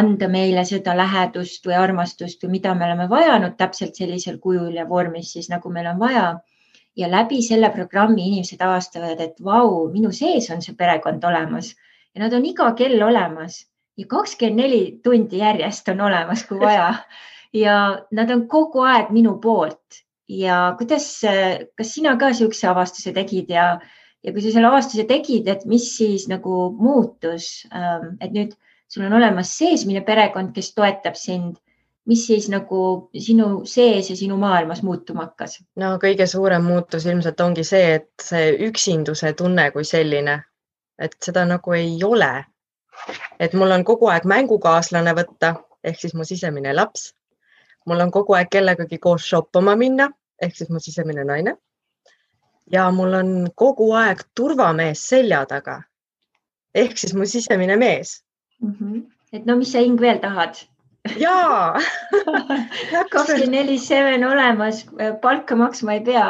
[0.00, 4.88] anda meile seda lähedust või armastust või mida me oleme vajanud täpselt sellisel kujul ja
[4.90, 6.26] vormis siis nagu meil on vaja.
[6.96, 11.74] ja läbi selle programmi inimesed avastavad, et vau, minu sees on see perekond olemas
[12.14, 13.62] ja nad on iga kell olemas
[13.96, 16.94] ja kakskümmend neli tundi järjest on olemas, kui vaja.
[17.52, 17.76] ja
[18.12, 20.02] nad on kogu aeg minu poolt.
[20.28, 21.06] Ja kuidas,
[21.78, 23.50] kas sina ka niisuguse avastuse tegid?
[23.52, 23.76] Ja,
[24.24, 28.56] ja kui sa selle avastuse tegid, et mis siis nagu muutus, ähm, et nüüd
[28.90, 31.56] sul on olemas seesmine perekond, kes toetab sind.
[32.06, 35.56] Mis siis nagu sinu sees ja sinu maailmas muutuma hakkas?
[35.82, 40.36] no kõige suurem muutus ilmselt ongi see, et see üksinduse tunne kui selline,
[41.02, 42.30] et seda nagu ei ole
[43.40, 45.54] et mul on kogu aeg mängukaaslane võtta
[45.84, 47.14] ehk siis mu sisemine laps.
[47.86, 50.10] mul on kogu aeg kellegagi koos shoppama minna
[50.42, 51.56] ehk siis mu sisemine naine.
[52.72, 55.82] ja mul on kogu aeg turvamees selja taga.
[56.74, 58.22] ehk siis mu sisemine mees
[58.60, 58.74] mm.
[58.80, 59.04] -hmm.
[59.32, 60.54] et no mis sa hing veel tahad?
[61.20, 61.78] Jaa
[63.12, 64.84] kakskümmend neli seven olemas,
[65.22, 66.28] palka maksma ei pea.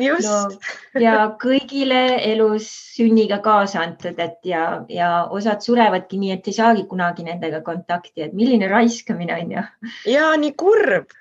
[0.00, 1.00] just no,.
[1.00, 2.00] ja kõigile
[2.32, 7.62] elus sünniga kaasa antud, et ja, ja osad surevadki nii, et ei saagi kunagi nendega
[7.66, 9.68] kontakti, et milline raiskamine on ju.
[10.12, 11.12] ja nii kurb.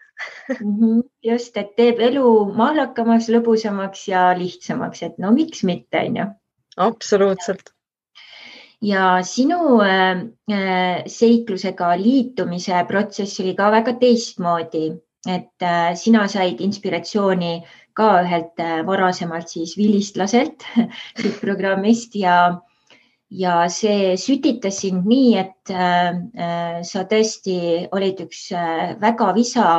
[0.49, 1.03] -hmm.
[1.23, 6.27] just, et teeb elu mahlakamaks, lõbusamaks ja lihtsamaks, et no miks mitte, on ju.
[6.77, 7.75] absoluutselt
[8.81, 14.85] ja sinu äh, äh, seiklusega liitumise protsess oli ka väga teistmoodi,
[15.27, 17.63] et äh, sina said inspiratsiooni
[17.95, 20.65] ka ühelt varasemalt siis vilistlaselt
[21.43, 22.15] programmist.
[22.15, 22.61] Ja
[23.29, 25.71] ja see sütitas sind nii, et
[26.85, 27.55] sa tõesti
[27.91, 28.43] olid üks
[29.01, 29.69] väga visa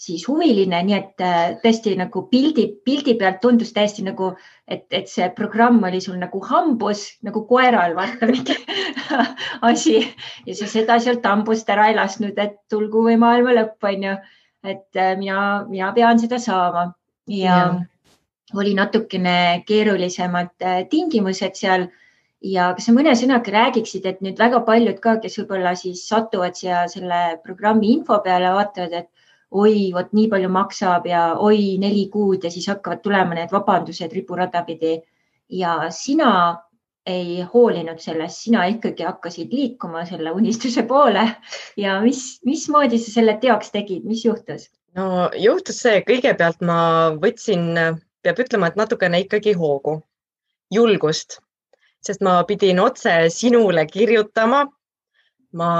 [0.00, 4.30] siis huviline, nii et äh, tõesti nagu pildi, pildi pealt tundus täiesti nagu,
[4.64, 8.56] et, et see programm oli sul nagu hambus nagu koeral, vaata mingi
[9.68, 9.98] asi
[10.46, 14.16] ja sa seda sealt hambust ära ei lasknud, et tulgu või maailma lõpp, on ju.
[14.72, 16.90] et äh, mina, mina pean seda saama
[17.28, 18.16] ja, ja.
[18.56, 19.36] oli natukene
[19.68, 21.90] keerulisemad äh, tingimused seal
[22.40, 26.56] ja kas sa mõne sõnaga räägiksid, et nüüd väga paljud ka, kes võib-olla siis satuvad
[26.56, 29.19] siia selle programmi info peale, vaatavad, et
[29.50, 34.12] oi, vot nii palju maksab ja oi, neli kuud ja siis hakkavad tulema need vabandused
[34.14, 35.00] riburada pidi.
[35.50, 36.62] ja sina
[37.06, 41.24] ei hoolinud sellest, sina ikkagi hakkasid liikuma selle unistuse poole
[41.76, 44.68] ja mis, mismoodi sa selle teoks tegid, mis juhtus?
[44.94, 46.78] no juhtus see, kõigepealt ma
[47.22, 47.72] võtsin,
[48.22, 49.96] peab ütlema, et natukene ikkagi hoogu,
[50.70, 51.40] julgust,
[52.06, 54.66] sest ma pidin otse sinule kirjutama.
[55.52, 55.70] ma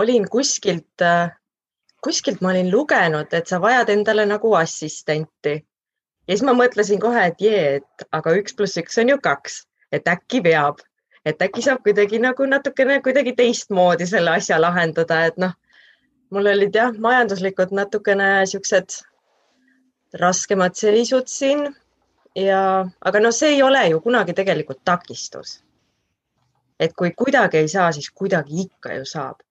[0.00, 1.02] olin kuskilt
[2.04, 5.54] kuskilt ma olin lugenud, et sa vajad endale nagu assistenti.
[6.28, 9.62] ja siis ma mõtlesin kohe, et jee, et aga üks pluss üks on ju kaks,
[9.92, 10.80] et äkki veab,
[11.24, 15.56] et äkki saab kuidagi nagu natukene kuidagi teistmoodi selle asja lahendada, et noh,
[16.32, 19.00] mul olid jah, majanduslikud natukene siuksed
[20.20, 21.66] raskemad seisud siin
[22.38, 22.60] ja,
[23.00, 25.60] aga no see ei ole ju kunagi tegelikult takistus.
[26.80, 29.42] et kui kuidagi ei saa, siis kuidagi ikka ju saab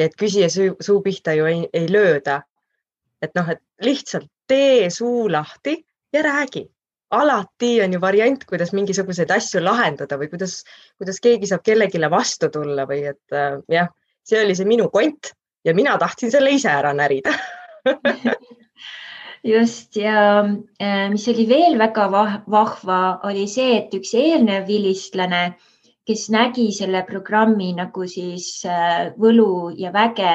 [0.00, 2.40] ja et küsija suu, suu pihta ju ei, ei lööda.
[3.20, 5.76] et noh, et lihtsalt tee suu lahti
[6.12, 6.64] ja räägi.
[7.10, 10.62] alati on ju variant, kuidas mingisuguseid asju lahendada või kuidas,
[10.98, 13.90] kuidas keegi saab kellelegi vastu tulla või et äh, jah,
[14.22, 15.32] see oli see minu kont
[15.64, 17.34] ja mina tahtsin selle ise ära närida
[19.52, 20.44] just ja
[20.80, 22.06] äh, mis oli veel väga
[22.46, 25.42] vahva, oli see, et üks eelnev vilistlane
[26.10, 30.32] kes nägi selle programmi nagu siis äh, võlu ja väge,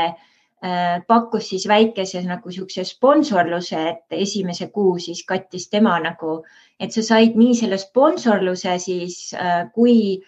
[0.64, 6.40] äh, pakkus siis väikese nagu niisuguse sponsorluse, et esimese kuu siis kattis tema nagu,
[6.80, 10.22] et sa said nii selle sponsorluse siis äh, kui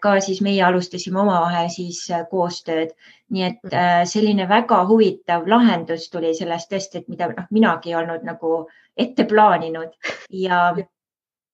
[0.00, 1.98] ka siis meie alustasime omavahel siis
[2.30, 2.94] koostööd.
[3.28, 4.06] nii et mhm.
[4.08, 8.62] selline väga huvitav lahendus tuli sellest tõesti, et mida noh, minagi ei olnud nagu
[8.96, 9.92] ette plaaninud
[10.32, 10.70] ja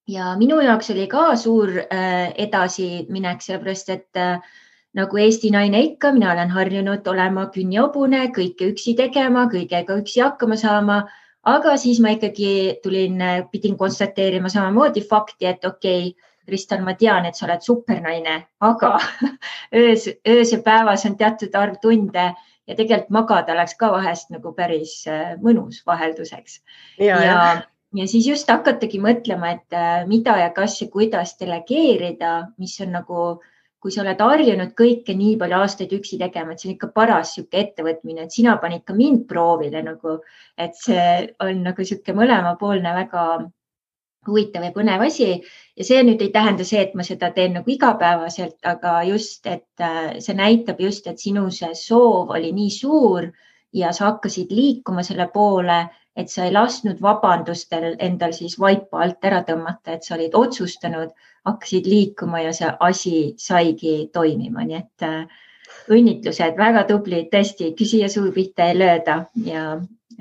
[0.07, 4.39] ja minu jaoks oli ka suur äh, edasiminek, sellepärast et äh,
[4.95, 10.57] nagu Eesti naine ikka, mina olen harjunud olema künnihobune, kõike üksi tegema, kõigega üksi hakkama
[10.59, 11.05] saama.
[11.45, 16.93] aga siis ma ikkagi tulin, äh, pidin konstateerima samamoodi fakti, et okei okay,, Kristal, ma
[16.93, 18.99] tean, et sa oled supernaine, aga
[19.81, 22.25] öös, öös ja päevas on teatud arv tunde
[22.67, 25.07] ja tegelikult magada oleks ka vahest nagu päris
[25.41, 26.59] mõnus vahelduseks.
[26.99, 27.63] ja, ja, ja
[28.09, 33.25] siis just hakatagi mõtlema, et äh, mida ja kas ja kuidas delegeerida, mis on nagu,
[33.79, 37.35] kui sa oled harjunud kõike nii palju aastaid üksi tegema, et see on ikka paras
[37.35, 40.17] sihuke ettevõtmine, et sina panid ka mind proovile nagu,
[40.57, 41.05] et see
[41.45, 43.25] on nagu niisugune mõlemapoolne väga
[44.27, 45.29] huvitav ja põnev asi.
[45.77, 49.83] Ja see nüüd ei tähenda see, et ma seda teen nagu igapäevaselt, aga just, et
[49.83, 53.29] äh, see näitab just, et sinu see soov oli nii suur
[53.75, 59.25] ja sa hakkasid liikuma selle poole et sa ei lasknud vabandustel endal siis vaipa alt
[59.27, 61.11] ära tõmmata, et sa olid otsustanud,
[61.45, 65.43] hakkasid liikuma ja see asi saigi toimima, nii et äh,
[65.91, 69.65] õnnitlused, väga tublid, tõesti, küsija suu pihta ei lööda ja,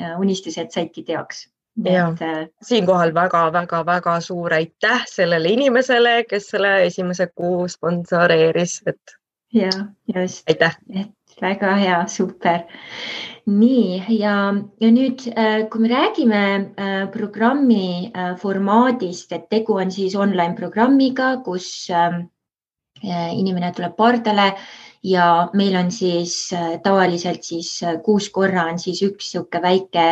[0.00, 1.48] ja unistused saidki teoks.
[1.85, 9.18] ja äh, siinkohal väga-väga-väga suur aitäh sellele inimesele, kes selle esimese kuu sponsoreeris, et.
[9.52, 9.70] ja
[10.14, 10.42] just.
[10.50, 10.76] aitäh.
[10.90, 12.64] et väga hea, super.
[13.44, 14.37] Nii ja,
[14.81, 16.44] ja nüüd, äh, kui me räägime
[16.81, 22.31] äh, programmi äh, formaadist, et tegu on siis online programmiga, kus ähm,
[23.05, 24.55] inimene tuleb pardale
[25.05, 30.07] ja meil on siis tavaliselt siis kuus korra on siis üks niisugune väike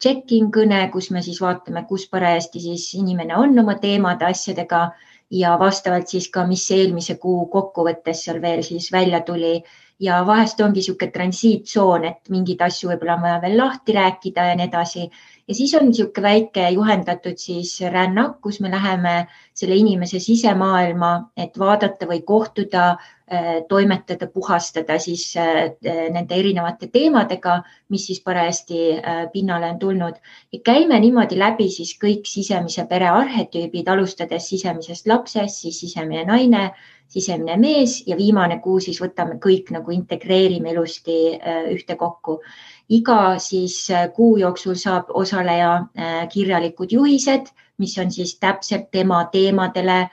[0.00, 4.86] check-in kõne, kus me siis vaatame, kus parajasti siis inimene on oma teemade, asjadega
[5.30, 9.58] ja vastavalt siis ka, mis eelmise kuu kokkuvõttes seal veel siis välja tuli
[10.00, 14.56] ja vahest ongi niisugune transiitsoon, et mingeid asju võib-olla on vaja veel lahti rääkida ja
[14.56, 15.06] nii edasi.
[15.48, 19.14] ja siis on niisugune väike juhendatud siis rännak, kus me läheme
[19.54, 22.84] selle inimese sisemaailma, et vaadata või kohtuda,
[23.32, 30.14] äh, toimetada, puhastada siis äh, nende erinevate teemadega, mis siis parajasti äh, pinnale on tulnud.
[30.52, 36.70] ja käime niimoodi läbi siis kõik sisemise pere arhetüübid, alustades sisemisest lapsest, siis sisemine naine
[37.10, 42.40] sisemine mees ja viimane kuu siis võtame kõik nagu integreerime ilusti äh, ühtekokku.
[42.88, 49.24] iga siis äh, kuu jooksul saab osaleja äh, kirjalikud juhised, mis on siis täpselt tema
[49.32, 50.08] teemadele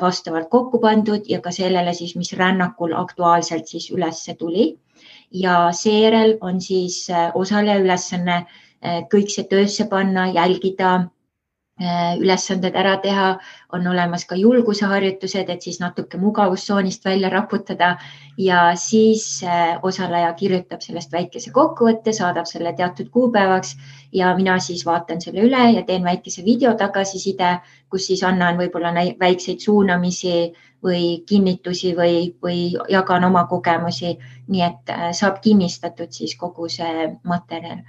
[0.00, 4.78] vastavalt kokku pandud ja ka sellele siis, mis rännakul aktuaalselt siis ülesse tuli.
[5.30, 8.46] ja seejärel on siis osaleja ülesanne
[9.12, 11.10] kõik see töösse panna, jälgida
[11.76, 13.26] ülesanded ära teha,
[13.76, 17.96] on olemas ka julguseharjutused, et siis natuke mugavustsoonist välja raputada.
[18.40, 23.74] Ja siis äh, osaleja kirjutab sellest väikese kokkuvõtte, saadab selle teatud kuupäevaks
[24.12, 27.58] ja mina siis vaatan selle üle ja teen väikese video tagasiside,
[27.90, 30.52] kus siis annan võib-olla väikseid suunamisi
[30.84, 32.60] või kinnitusi või, või
[32.92, 34.16] jagan oma kogemusi,
[34.48, 37.84] nii et äh, saab kinnistatud siis kogu see materjal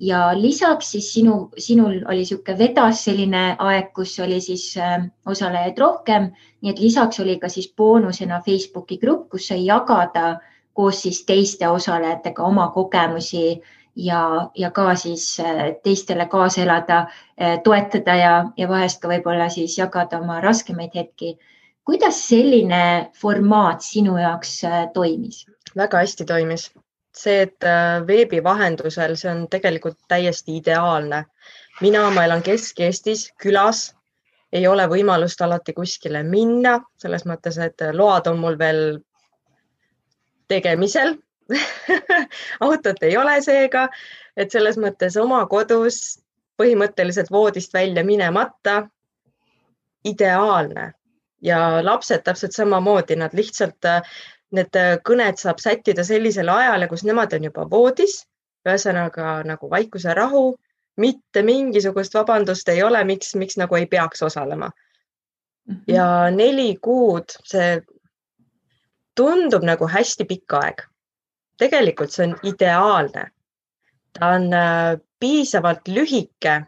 [0.00, 5.78] ja lisaks siis sinu, sinul oli niisugune vedas selline aeg, kus oli siis äh, osalejaid
[5.78, 6.30] rohkem,
[6.62, 10.38] nii et lisaks oli ka siis boonusena Facebooki grupp, kus sai jagada
[10.78, 13.60] koos siis teiste osalejatega oma kogemusi
[13.96, 17.06] ja, ja ka siis äh, teistele kaasa elada,
[17.40, 21.38] äh, toetada ja, ja vahest ka võib-olla siis jagada oma raskemaid hetki.
[21.84, 24.60] kuidas selline formaat sinu jaoks
[24.94, 25.46] toimis?
[25.76, 26.70] väga hästi toimis
[27.18, 31.24] see, et äh, veebi vahendusel, see on tegelikult täiesti ideaalne.
[31.80, 33.94] mina, ma elan Kesk-Eestis külas,
[34.52, 38.98] ei ole võimalust alati kuskile minna, selles mõttes, et load on mul veel
[40.48, 41.16] tegemisel
[42.60, 43.88] autot ei ole seega,
[44.36, 46.18] et selles mõttes oma kodus
[46.58, 48.88] põhimõtteliselt voodist välja minemata.
[50.04, 50.92] ideaalne
[51.42, 54.02] ja lapsed täpselt samamoodi, nad lihtsalt äh,
[54.52, 58.24] need äh, kõned saab sättida sellisele ajale, kus nemad on juba voodis.
[58.68, 60.56] ühesõnaga nagu vaikuse rahu,
[60.96, 64.70] mitte mingisugust vabandust ei ole, miks, miks nagu ei peaks osalema.
[65.68, 65.82] -hmm.
[65.86, 67.82] ja neli kuud, see
[69.16, 70.82] tundub nagu hästi pikk aeg.
[71.58, 73.30] tegelikult see on ideaalne.
[74.18, 76.62] ta on äh, piisavalt lühike,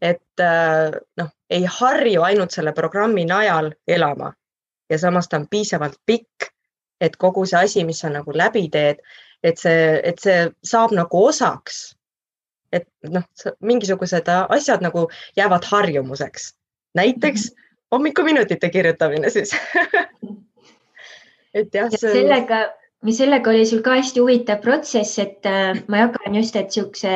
[0.00, 4.32] et äh, noh, ei harju ainult selle programmi najal elama
[4.90, 6.51] ja samas ta on piisavalt pikk,
[7.02, 9.02] et kogu see asi, mis sa nagu läbi teed,
[9.42, 11.96] et see, et see saab nagu osaks.
[12.72, 13.24] et noh,
[13.60, 16.54] mingisugused asjad nagu jäävad harjumuseks.
[16.94, 17.56] näiteks -hmm.
[17.92, 19.52] hommikuminutite kirjutamine siis
[21.54, 21.90] et jah.
[21.90, 22.62] sellega,
[23.10, 27.12] sellega oli sul ka hästi huvitav protsess, et äh, ma jagan just, et niisuguse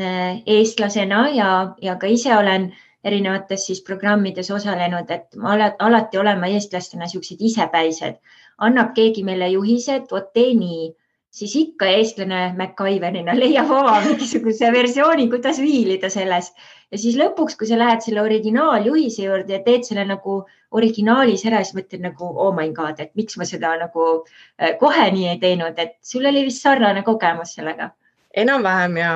[0.00, 1.50] äh, eestlasena ja,
[1.82, 2.70] ja ka ise olen
[3.04, 8.18] erinevates siis programmides osalenud, et ma alati olema eestlastena niisugused isepäised.
[8.66, 10.90] Annab keegi meile juhised, vot tee nii,
[11.30, 16.50] siis ikka eestlane MacGyverina leiab oma mingisuguse versiooni, kuidas viilida selles.
[16.90, 20.40] Ja siis lõpuks, kui sa lähed selle originaaljuhise juurde ja teed selle nagu
[20.76, 25.06] originaalis ära, siis mõtled nagu oh my god, et miks ma seda nagu äh, kohe
[25.14, 27.92] nii ei teinud, et sul oli vist sarnane kogemus sellega?
[28.40, 29.12] enam-vähem ja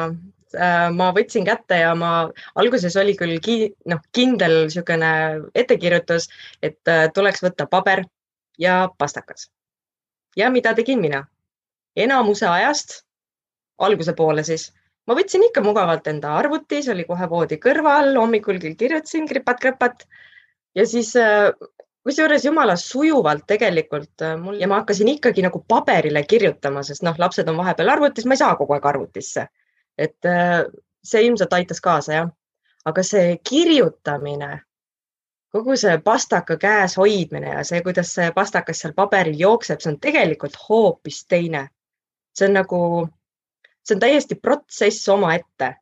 [0.95, 2.11] ma võtsin kätte ja ma
[2.61, 5.11] alguses oli küll ki, noh, kindel niisugune
[5.55, 6.29] ettekirjutus,
[6.63, 8.05] et äh, tuleks võtta paber,
[8.59, 9.51] ja pastakas.
[10.37, 11.27] ja mida tegin mina?
[11.97, 13.05] enamuse ajast,
[13.79, 14.73] alguse poole siis,
[15.07, 20.07] ma võtsin ikka mugavalt enda arvuti, see oli kohe voodi kõrval, hommikul küll kirjutasin kripat-kräpat
[20.75, 21.53] ja siis äh,
[22.05, 27.15] kusjuures jumala sujuvalt tegelikult äh, mul ja ma hakkasin ikkagi nagu paberile kirjutama, sest noh,
[27.19, 29.47] lapsed on vahepeal arvutis, ma ei saa kogu aeg arvutisse.
[29.99, 30.65] Et äh,
[31.05, 32.31] see ilmselt aitas kaasa jah,
[32.85, 34.61] aga see kirjutamine
[35.55, 40.01] kogu see pastaka käes hoidmine ja see, kuidas see pastakas seal paberil jookseb, see on
[40.03, 41.69] tegelikult hoopis teine.
[42.35, 42.81] see on nagu,
[43.87, 45.75] see on täiesti protsess omaette.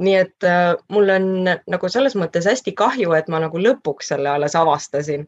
[0.00, 4.30] nii et äh, mul on nagu selles mõttes hästi kahju, et ma nagu lõpuks selle
[4.30, 5.26] alles avastasin.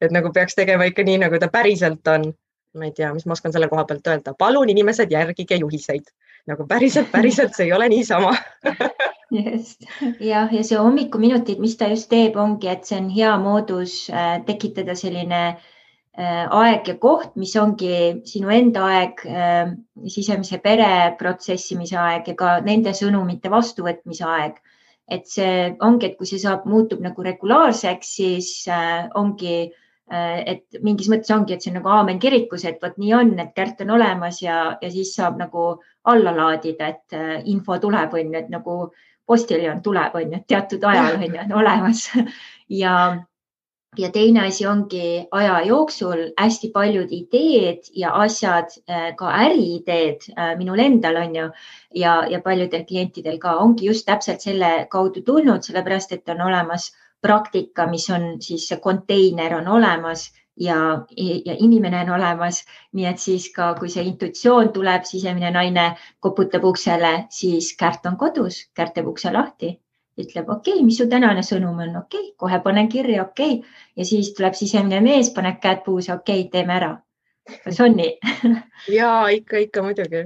[0.00, 2.30] et nagu peaks tegema ikka nii, nagu ta päriselt on.
[2.74, 6.06] ma ei tea, mis ma oskan selle koha pealt öelda, palun inimesed, järgige juhiseid
[6.50, 8.34] nagu päriselt, päriselt see ei ole niisama
[9.38, 9.86] just
[10.20, 14.40] jah, ja see hommikuminutid, mis ta just teeb, ongi, et see on hea moodus äh,
[14.46, 15.44] tekitada selline
[16.14, 19.72] Äh, aeg ja koht, mis ongi sinu enda aeg, äh,
[20.06, 24.60] sisemise pere protsessimise aeg ja ka nende sõnumite vastuvõtmise aeg.
[25.04, 29.74] et see ongi, et kui see saab, muutub nagu regulaarseks, siis äh, ongi,
[30.12, 33.54] et mingis mõttes ongi, et see on nagu aamen kirikus, et vot nii on, et
[33.56, 35.68] kärt on olemas ja, ja siis saab nagu
[36.12, 38.74] alla laadida, et info tuleb, on ju, et nagu
[39.26, 42.08] postiljon tuleb, on ju, teatud ajal on ju, on olemas.
[42.72, 42.94] Ja
[43.98, 50.54] ja teine asi ongi aja jooksul hästi paljud ideed ja asjad, äh, ka äriideed äh,
[50.58, 51.48] minul endal on ju
[51.94, 56.90] ja, ja paljudel klientidel ka ongi just täpselt selle kaudu tulnud, sellepärast et on olemas
[57.24, 60.28] praktika, mis on siis see konteiner on olemas
[60.60, 60.76] ja,
[61.16, 62.64] ja inimene on olemas.
[62.92, 65.86] nii et siis ka, kui see intuitsioon tuleb, sisemine naine
[66.20, 69.78] koputab uksele, siis Kärt on kodus, Kärt teeb ukse lahti
[70.20, 73.80] ütleb, okei okay,, mis su tänane sõnum on, okei okay,, kohe panen kirja, okei okay.
[73.98, 76.92] ja siis tuleb sisemine mees, paneb käed puusse, okei okay,, teeme ära.
[77.64, 78.12] kas on nii
[78.98, 80.24] ja ikka, ikka muidugi.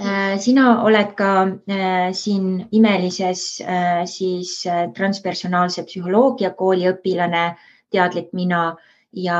[0.00, 1.32] Äh, sina oled ka
[1.68, 4.62] äh, siin imelises äh, siis
[4.96, 7.44] transpersonaalse psühholoogia kooli õpilane,
[7.92, 8.76] teadlik mina
[9.12, 9.38] ja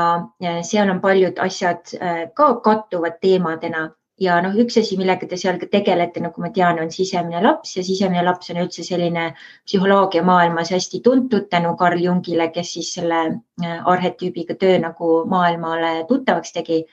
[0.61, 1.89] seal on paljud asjad
[2.37, 3.87] ka kattuvad teemadena
[4.21, 7.75] ja noh, üks asi, millega te seal ka tegelete, nagu ma tean, on sisemine laps
[7.77, 9.31] ja sisemine laps on üldse selline
[9.65, 13.23] psühholoogia maailmas hästi tuntud tänu Carl Jungile, kes siis selle
[13.63, 16.83] arhetüübiga töö nagu maailmale tuttavaks tegi.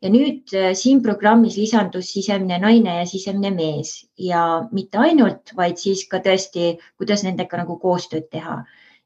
[0.00, 3.94] Ja nüüd äh, siin programmis lisandus sisemine naine ja sisemine mees.
[4.18, 8.60] Ja mitte ainult, vaid siis ka tõesti, kuidas nendega nagu koostööd teha.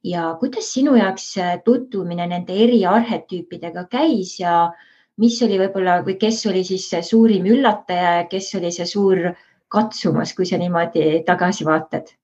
[0.05, 4.69] Ja kuidas sinu jaoks äh, tutvumine nende eri arhetüüpidega käis ja
[5.21, 9.31] mis oli võib-olla või kes oli siis see suurim üllataja ja kes oli see suur
[9.75, 12.15] katsumus, kui sa niimoodi tagasi vaatad?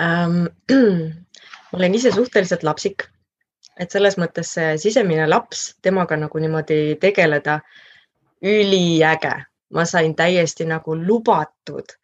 [0.00, 0.46] Ähm,?
[1.68, 3.04] ma olen ise suhteliselt lapsik,
[3.78, 7.60] et selles mõttes see sisemine laps, temaga nagu niimoodi tegeleda,
[8.42, 9.34] üliäge,
[9.74, 11.96] ma sain täiesti nagu lubatud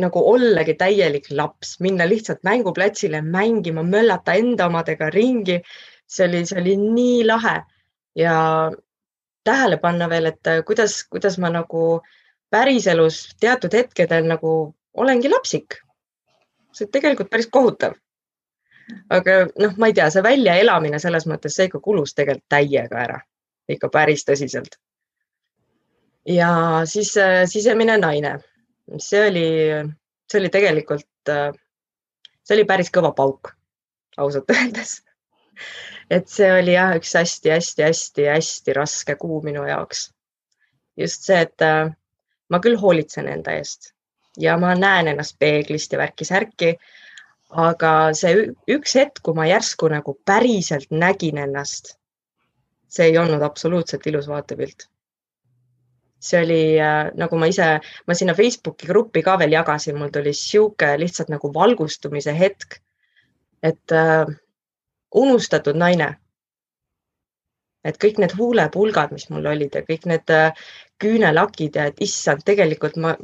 [0.00, 5.60] nagu ollagi täielik laps, minna lihtsalt mänguplatsile mängima, möllata enda omadega ringi.
[6.10, 7.60] see oli, see oli nii lahe
[8.18, 8.34] ja
[9.44, 12.00] tähele panna veel, et äh, kuidas, kuidas ma nagu
[12.50, 15.78] päriselus teatud hetkedel nagu olengi lapsik.
[16.72, 17.94] see tegelikult päris kohutav.
[19.10, 23.18] Aga noh, ma ei tea, see väljaelamine selles mõttes, see ikka kulus tegelikult täiega ära,
[23.70, 24.78] ikka päris tõsiselt.
[26.28, 26.50] ja
[26.84, 28.38] siis äh, sisemine naine,
[28.98, 29.46] see oli,
[30.30, 31.52] see oli tegelikult, äh,
[32.44, 33.54] see oli päris kõva pauk,
[34.16, 35.00] ausalt öeldes
[36.10, 40.10] et see oli jah, üks hästi-hästi-hästi-hästi raske kuu minu jaoks.
[40.96, 41.88] just see, et äh,
[42.50, 43.92] ma küll hoolitsen enda eest
[44.38, 46.74] ja ma näen ennast peeglist ja värki-särki.
[47.50, 51.96] Aga see üks hetk, kui ma järsku nagu päriselt nägin ennast,
[52.88, 54.86] see ei olnud absoluutselt ilus vaatepilt
[56.20, 60.34] see oli äh, nagu ma ise, ma sinna Facebooki gruppi ka veel jagasin, mul tuli
[60.36, 62.80] sihuke lihtsalt nagu valgustumise hetk.
[63.62, 64.26] et äh,
[65.14, 66.16] unustatud naine.
[67.84, 70.52] et kõik need huulepulgad, mis mul olid ja kõik need äh,
[71.00, 73.14] küünelakid ja et issand, tegelikult ma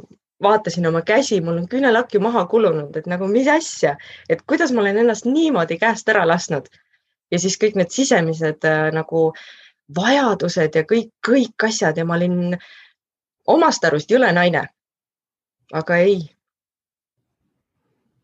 [0.43, 3.95] vaatasin oma käsi, mul on küünelakk ju maha kulunud, et nagu mis asja,
[4.29, 6.67] et kuidas ma olen ennast niimoodi käest ära lasknud.
[7.31, 9.33] ja siis kõik need sisemised äh, nagu
[9.95, 12.57] vajadused ja kõik, kõik asjad ja ma olin
[13.47, 14.67] omast arust jõle naine.
[15.73, 16.21] aga ei,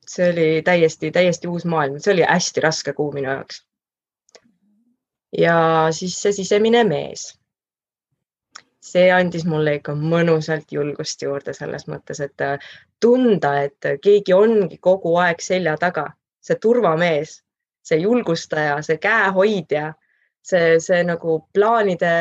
[0.08, 3.66] see oli täiesti, täiesti uus maailm, see oli hästi raske kuu minu jaoks.
[5.38, 7.34] ja siis see sisemine mees.
[8.84, 12.58] See andis mulle ikka mõnusalt julgust juurde selles mõttes, et äh,
[13.00, 16.10] tunda, et keegi ongi kogu aeg selja taga,
[16.44, 17.38] see turvamees,
[17.84, 19.94] see julgustaja, see käehoidja,
[20.44, 22.14] see, see nagu plaanide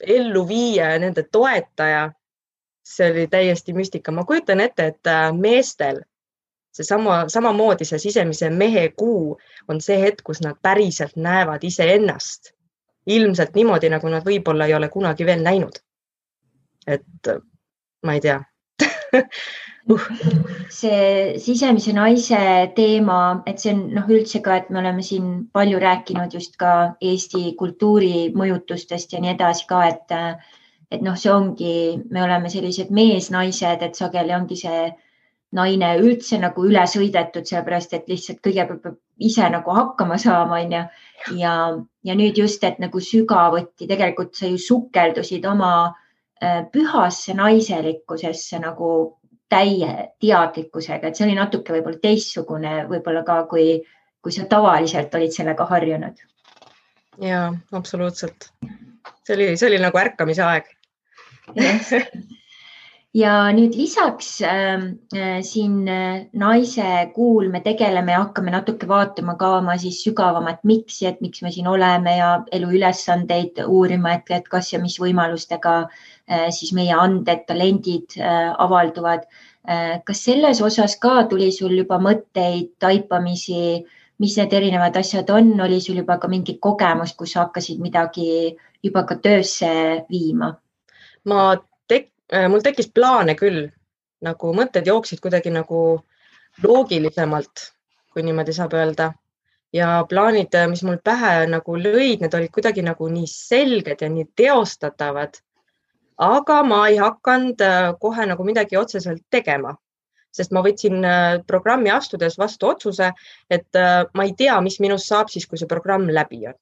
[0.00, 2.10] elluviija ja nende toetaja
[2.84, 4.12] see oli täiesti müstika.
[4.12, 6.00] ma kujutan ette, et äh, meestel
[6.72, 9.38] seesama, samamoodi see sisemise mehe kuu
[9.68, 12.52] on see hetk, kus nad päriselt näevad iseennast.
[13.16, 15.80] Ilmselt niimoodi, nagu nad võib-olla ei ole kunagi veel näinud.
[16.86, 17.28] et
[18.06, 18.38] ma ei tea
[19.92, 20.06] uh.
[20.72, 22.38] see sisemise naise
[22.76, 26.94] teema, et see on noh, üldse ka, et me oleme siin palju rääkinud just ka
[27.00, 30.16] Eesti kultuuri mõjutustest ja nii edasi ka, et
[30.90, 31.74] et noh, see ongi,
[32.10, 34.88] me oleme sellised mees-naised, et sageli ongi see
[35.56, 38.98] naine üldse nagu üle sõidetud, sellepärast et lihtsalt kõigepealt peab
[39.30, 40.82] ise nagu hakkama saama, onju.
[41.40, 41.54] ja,
[42.06, 48.92] ja nüüd just, et nagu sügavuti tegelikult sa ju sukeldusid oma äh, pühasse naiselikkusesse nagu
[49.50, 49.92] täie
[50.22, 53.80] teadlikkusega, et see oli natuke võib-olla teistsugune võib-olla ka, kui,
[54.22, 56.22] kui sa tavaliselt olid sellega harjunud
[57.20, 58.50] ja absoluutselt.
[59.24, 60.70] see oli, see oli nagu ärkamise aeg
[63.14, 64.84] ja nüüd lisaks ähm,
[65.14, 70.62] äh, siin äh, naise kuul me tegeleme ja hakkame natuke vaatama ka oma siis sügavamat
[70.64, 75.74] miks'i, et miks me siin oleme ja eluülesandeid uurima, et, et kas ja mis võimalustega
[75.82, 79.26] äh, siis meie anded, talendid äh, avalduvad
[79.66, 79.98] äh,.
[80.06, 83.80] kas selles osas ka tuli sul juba mõtteid, taipamisi,
[84.22, 88.54] mis need erinevad asjad on, oli sul juba ka mingit kogemust, kus hakkasid midagi
[88.86, 90.54] juba ka töösse viima?
[91.26, 91.40] ma
[92.30, 93.66] mul tekkis plaane küll,
[94.24, 95.80] nagu mõtted jooksid kuidagi nagu
[96.62, 97.66] loogilisemalt,
[98.12, 99.12] kui niimoodi saab öelda.
[99.72, 104.08] ja plaanid, äh, mis mul pähe nagu lõid, need olid kuidagi nagu nii selged ja
[104.10, 105.38] nii teostatavad.
[106.18, 109.76] aga ma ei hakanud äh, kohe nagu midagi otseselt tegema,
[110.32, 111.02] sest ma võtsin
[111.46, 113.12] programmi astudes vastu otsuse,
[113.50, 113.78] et
[114.14, 116.54] ma ei tea, mis minust saab siis, kui see programm läbi on.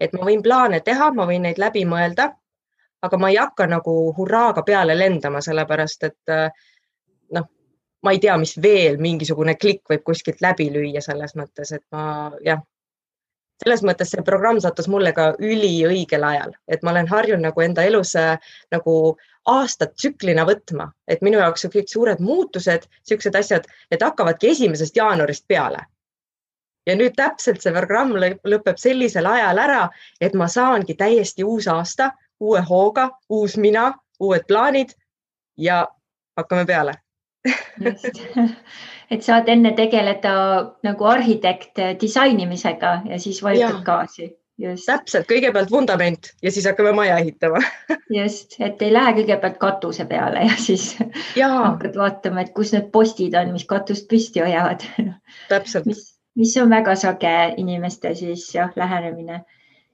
[0.00, 2.34] et ma võin plaane teha, ma võin neid läbi mõelda
[3.02, 6.50] aga ma ei hakka nagu hurraaga peale lendama, sellepärast et äh,
[7.36, 7.46] noh,
[8.02, 12.04] ma ei tea, mis veel mingisugune klikk võib kuskilt läbi lüüa selles mõttes, et ma
[12.44, 12.60] jah,
[13.60, 17.84] selles mõttes see programm sattus mulle ka üliõigel ajal, et ma olen harjunud nagu enda
[17.88, 18.36] elus äh,
[18.72, 18.94] nagu
[19.50, 25.46] aastat tsüklina võtma, et minu jaoks kõik suured muutused, niisugused asjad, need hakkavadki esimesest jaanuarist
[25.48, 25.86] peale.
[26.88, 29.82] Ja nüüd täpselt see programm lõpeb sellisel ajal ära,
[30.20, 34.94] et ma saangi täiesti uus aasta, uue hooga, uus mina, uued plaanid
[35.58, 35.88] ja
[36.36, 36.94] hakkame peale.
[39.10, 40.32] Et saad enne tegeleda
[40.86, 44.28] nagu arhitekt disainimisega ja siis vajutad gaasi.
[44.86, 47.62] täpselt, kõigepealt vundament ja siis hakkame maja ehitama.
[48.18, 50.92] Just, et ei lähe kõigepealt katuse peale ja siis
[51.36, 51.48] ja.
[51.48, 54.84] hakkad vaatama, et kus need postid on, mis katust püsti hoiavad.
[55.86, 56.04] mis,
[56.36, 59.42] mis on väga sage inimeste siis jah, lähenemine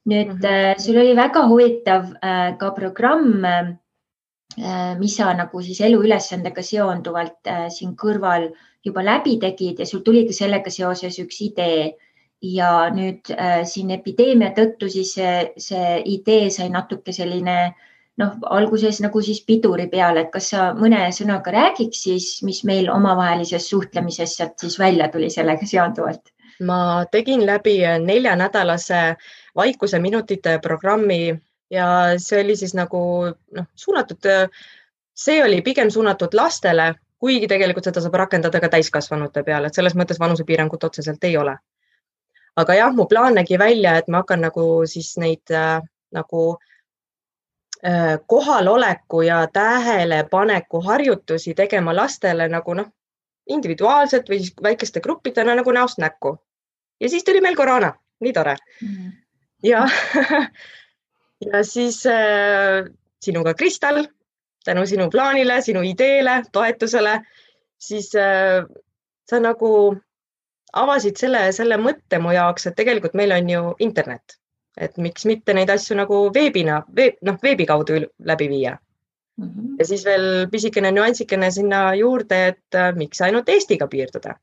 [0.07, 0.81] nüüd mm -hmm.
[0.81, 7.97] sul oli väga huvitav äh, ka programm, äh, mis sa nagu siis eluülesandega seonduvalt siin
[7.97, 8.51] kõrval
[8.85, 11.97] juba läbi tegid ja sul tuli ka sellega seoses üks idee
[12.43, 17.57] ja nüüd äh, siin epideemia tõttu siis see, see idee sai natuke selline
[18.21, 22.91] noh, alguses nagu siis piduri peal, et kas sa mõne sõnaga räägiks siis, mis meil
[22.93, 26.33] omavahelises suhtlemises sealt siis välja tuli sellega seonduvalt?
[26.65, 29.01] ma tegin läbi neljanädalase
[29.57, 31.35] vaikuseminutite programmi
[31.71, 31.87] ja
[32.19, 33.01] see oli siis nagu
[33.57, 34.29] noh, suunatud,
[35.15, 39.97] see oli pigem suunatud lastele, kuigi tegelikult seda saab rakendada ka täiskasvanute peale, et selles
[39.99, 41.57] mõttes vanusepiirangut otseselt ei ole.
[42.57, 45.83] aga jah, mu plaan nägi välja, et ma hakkan nagu siis neid äh,
[46.13, 46.57] nagu
[47.85, 52.89] äh, kohaloleku ja tähelepaneku harjutusi tegema lastele nagu noh,
[53.47, 56.39] individuaalselt või siis väikeste gruppidena nagu näost näkku.
[57.01, 58.89] ja siis tuli meil koroona, nii tore mm.
[58.89, 59.26] -hmm
[59.63, 59.87] ja
[61.47, 62.87] ja siis äh,
[63.23, 64.07] sinuga, Kristal,
[64.65, 67.21] tänu sinu plaanile, sinu ideele, toetusele,
[67.79, 68.65] siis äh,
[69.31, 69.71] sa nagu
[70.77, 74.39] avasid selle, selle mõtte mu jaoks, et tegelikult meil on ju internet,
[74.77, 78.77] et miks mitte neid asju nagu veebina, veeb, noh, veebi kaudu läbi viia
[79.37, 79.49] mm.
[79.49, 79.77] -hmm.
[79.79, 84.37] ja siis veel pisikene nüansikene sinna juurde, et äh, miks ainult Eestiga piirduda.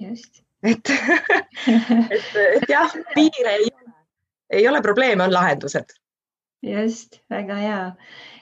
[0.00, 0.42] just.
[0.62, 0.90] et
[2.16, 3.70] et, et jah, piire ei
[4.50, 5.96] ei ole probleeme, on lahendused.
[6.62, 7.84] just, väga hea.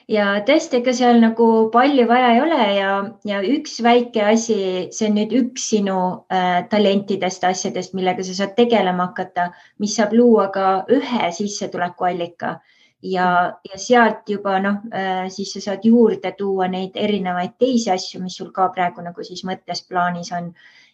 [0.09, 2.93] Ja tõesti, ega seal nagu palju vaja ei ole ja,
[3.29, 4.57] ja üks väike asi,
[4.95, 5.99] see on nüüd üks sinu
[6.33, 10.65] äh, talentidest, asjadest, millega sa saad tegelema hakata, mis saab luua ka
[10.97, 12.57] ühe sissetulekuallika.
[13.05, 13.27] Ja,
[13.63, 18.35] ja sealt juba noh äh,, siis sa saad juurde tuua neid erinevaid teisi asju, mis
[18.41, 20.49] sul ka praegu nagu siis mõttes plaanis on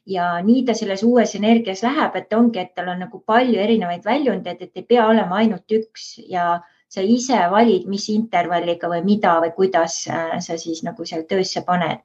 [0.06, 4.06] ja nii ta selles uues energias läheb, et ongi, et tal on nagu palju erinevaid
[4.06, 6.60] väljundeid, et ei pea olema ainult üks ja
[6.92, 11.66] sa ise valid, mis intervalliga või mida või kuidas äh, sa siis nagu seal töösse
[11.66, 12.04] paned.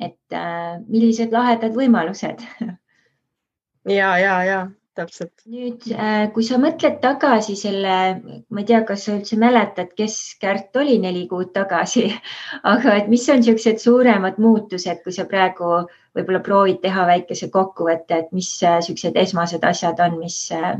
[0.00, 2.42] et äh, millised lahedad võimalused
[3.98, 4.58] ja, ja, ja
[4.96, 5.44] täpselt.
[5.52, 7.94] nüüd, äh, kui sa mõtled tagasi selle,
[8.48, 12.06] ma ei tea, kas sa üldse mäletad, kes Kärt oli neli kuud tagasi,
[12.74, 15.70] aga et mis on niisugused suuremad muutused, kui sa praegu
[16.16, 20.74] võib-olla proovid teha väikese kokkuvõtte, et mis niisugused äh, esmased asjad on, mis äh,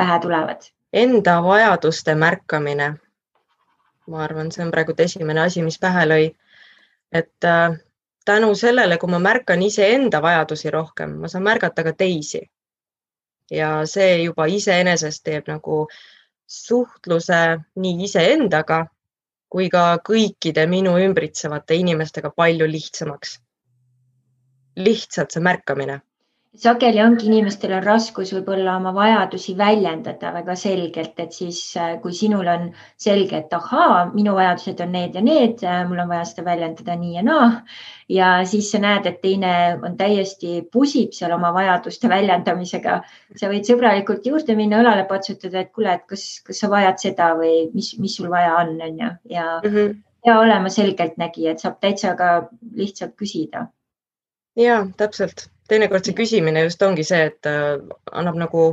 [0.00, 0.68] pähe tulevad?
[0.92, 2.94] Enda vajaduste märkamine.
[4.12, 6.24] ma arvan, see on praegu esimene asi, mis pähe lõi.
[7.12, 7.44] et
[8.24, 12.40] tänu sellele, kui ma märkan iseenda vajadusi rohkem, ma saan märgata ka teisi
[13.52, 15.84] ja see juba iseenesest teeb nagu
[16.48, 17.40] suhtluse
[17.84, 18.80] nii iseendaga
[19.52, 23.40] kui ka kõikide minu ümbritsevate inimestega palju lihtsamaks.
[24.76, 26.00] lihtsalt see märkamine.
[26.54, 32.12] Sageli ongi inimestel on raskus võib-olla oma vajadusi väljendada väga selgelt, et siis äh, kui
[32.12, 32.66] sinul on
[33.00, 36.96] selge, et ahaa, minu vajadused on need ja need, äh, mul on vaja seda väljendada
[37.00, 37.46] nii ja naa.
[38.12, 43.00] ja siis sa näed, et teine on täiesti pusib seal oma vajaduste väljendamisega.
[43.40, 47.32] sa võid sõbralikult juurde minna, õlale patsutada, et kuule, et kas, kas sa vajad seda
[47.40, 49.96] või mis, mis sul vaja on, on ju, ja mm -hmm.
[50.26, 53.66] ja olema selgeltnägija, et saab täitsa ka lihtsalt küsida.
[54.56, 57.76] ja täpselt teinekord see küsimine just ongi see, et äh,
[58.12, 58.66] annab nagu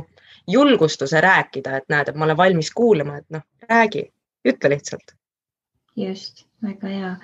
[0.50, 4.06] julgustuse rääkida, et näed, et ma olen valmis kuulama, et noh, räägi,
[4.48, 5.14] ütle lihtsalt.
[5.96, 7.14] just, väga hea.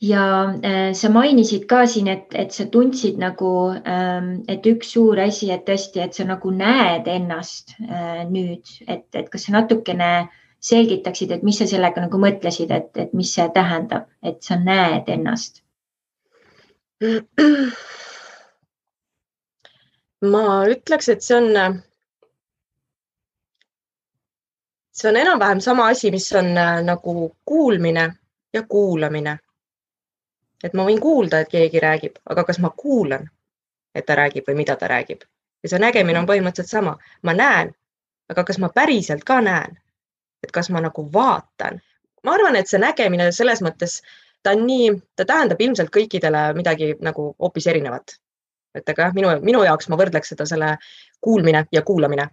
[0.00, 5.20] ja äh, sa mainisid ka siin, et, et sa tundsid nagu ähm,, et üks suur
[5.20, 10.28] asi, et tõesti, et sa nagu näed ennast äh, nüüd, et, et kas sa natukene
[10.64, 15.08] selgitaksid, et mis sa sellega nagu mõtlesid, et, et mis see tähendab, et sa näed
[15.12, 15.62] ennast
[20.24, 21.80] ma ütleks, et see on,
[24.92, 28.14] see on enam-vähem sama asi, mis on äh, nagu kuulmine
[28.52, 29.38] ja kuulamine.
[30.64, 33.26] et ma võin kuulda, et keegi räägib, aga kas ma kuulan,
[33.94, 35.26] et ta räägib või mida ta räägib?
[35.62, 37.74] Ja see nägemine on põhimõtteliselt sama, ma näen,
[38.32, 39.76] aga kas ma päriselt ka näen,
[40.42, 41.82] et kas ma nagu vaatan,
[42.24, 44.00] ma arvan, et see nägemine selles mõttes,
[44.42, 48.16] ta on nii, ta tähendab ilmselt kõikidele midagi nagu hoopis erinevat
[48.74, 50.76] et aga minu, minu jaoks ma võrdleks seda selle
[51.20, 52.28] kuulmine ja kuulamine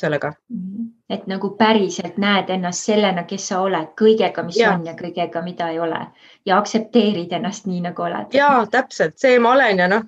[0.00, 0.32] sellega.
[0.50, 0.86] Mhm.
[1.10, 4.72] et nagu päriselt näed ennast sellena, kes sa oled, kõigega, mis ja.
[4.74, 6.00] on ja kõigega, mida ei ole
[6.46, 8.34] ja aktsepteerid ennast nii, nagu oled.
[8.34, 10.06] ja täpselt see ma olen ja noh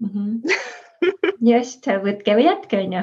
[0.00, 0.58] mm -hmm..
[1.52, 3.02] just, võtke või jätke, onju.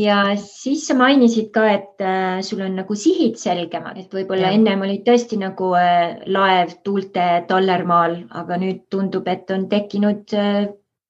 [0.00, 4.82] ja siis sa mainisid ka, et äh, sul on nagu sihid selgemad, et võib-olla ennem
[4.88, 10.34] olid tõesti nagu äh, laev tuulte tallermaal, aga nüüd tundub, et on tekkinud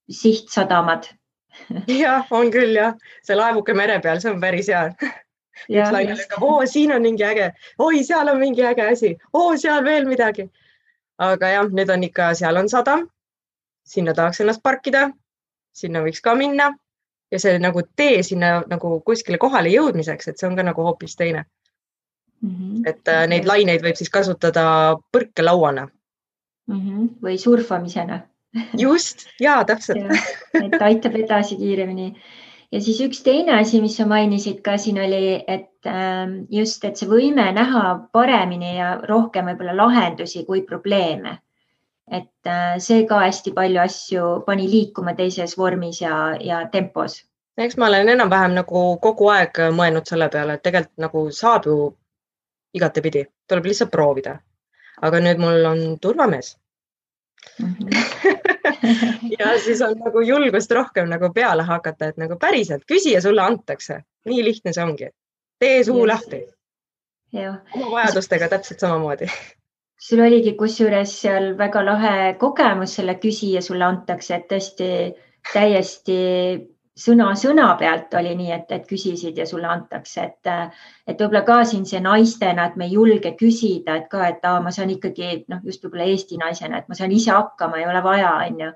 [0.09, 1.09] sihtsadamad
[2.03, 2.93] jah, on küll jah,
[3.25, 4.87] see laevuke mere peal, see on päris hea.
[5.73, 7.51] üks laine lükkab, oo, siin on mingi äge,
[7.81, 10.49] oi, seal on mingi äge asi, oo, seal veel midagi.
[11.17, 13.07] aga jah, nüüd on ikka, seal on sadam,
[13.81, 15.07] sinna tahaks ennast parkida,
[15.73, 16.67] sinna võiks ka minna
[17.31, 21.15] ja see nagu tee sinna nagu kuskile kohale jõudmiseks, et see on ka nagu hoopis
[21.17, 21.43] teine
[22.41, 22.49] mm.
[22.49, 22.89] -hmm.
[22.89, 26.79] et äh, neid laineid võib siis kasutada põrkelauana mm.
[26.79, 27.09] -hmm.
[27.23, 28.21] või surfamisena
[28.77, 30.11] just ja täpselt.
[30.53, 32.13] et aitab edasi kiiremini.
[32.71, 36.97] ja siis üks teine asi, mis sa mainisid ka siin oli, et ähm, just, et
[36.97, 37.83] see võime näha
[38.13, 41.37] paremini ja rohkem võib-olla lahendusi kui probleeme.
[42.11, 47.23] et äh, see ka hästi palju asju pani liikuma teises vormis ja, ja tempos.
[47.57, 51.79] eks ma olen enam-vähem nagu kogu aeg mõelnud selle peale, et tegelikult nagu saab ju
[52.77, 54.39] igatepidi, tuleb lihtsalt proovida.
[55.01, 56.55] aga nüüd mul on turvamees
[57.59, 57.75] mm.
[57.75, 58.36] -hmm.
[59.39, 63.41] ja siis on nagu julgust rohkem nagu peale hakata, et nagu päriselt küsi ja sulle
[63.41, 64.01] antakse.
[64.25, 65.09] nii lihtne see ongi.
[65.59, 66.07] tee suu Just.
[66.13, 66.43] lahti.
[67.75, 69.29] oma vajadustega täpselt samamoodi
[69.99, 74.89] sul oligi kusjuures seal väga lahe kogemus selle küsija sulle antakse, et tõesti
[75.53, 76.17] täiesti
[76.97, 80.49] sõna sõna pealt oli nii, et, et küsisid ja sulle antakse, et,
[81.07, 84.61] et võib-olla ka siin see naistena, et me ei julge küsida, et ka, et aa,
[84.65, 88.01] ma saan ikkagi noh, just võib-olla Eesti naisena, et ma saan ise hakkama, ei ole
[88.05, 88.71] vaja, onju.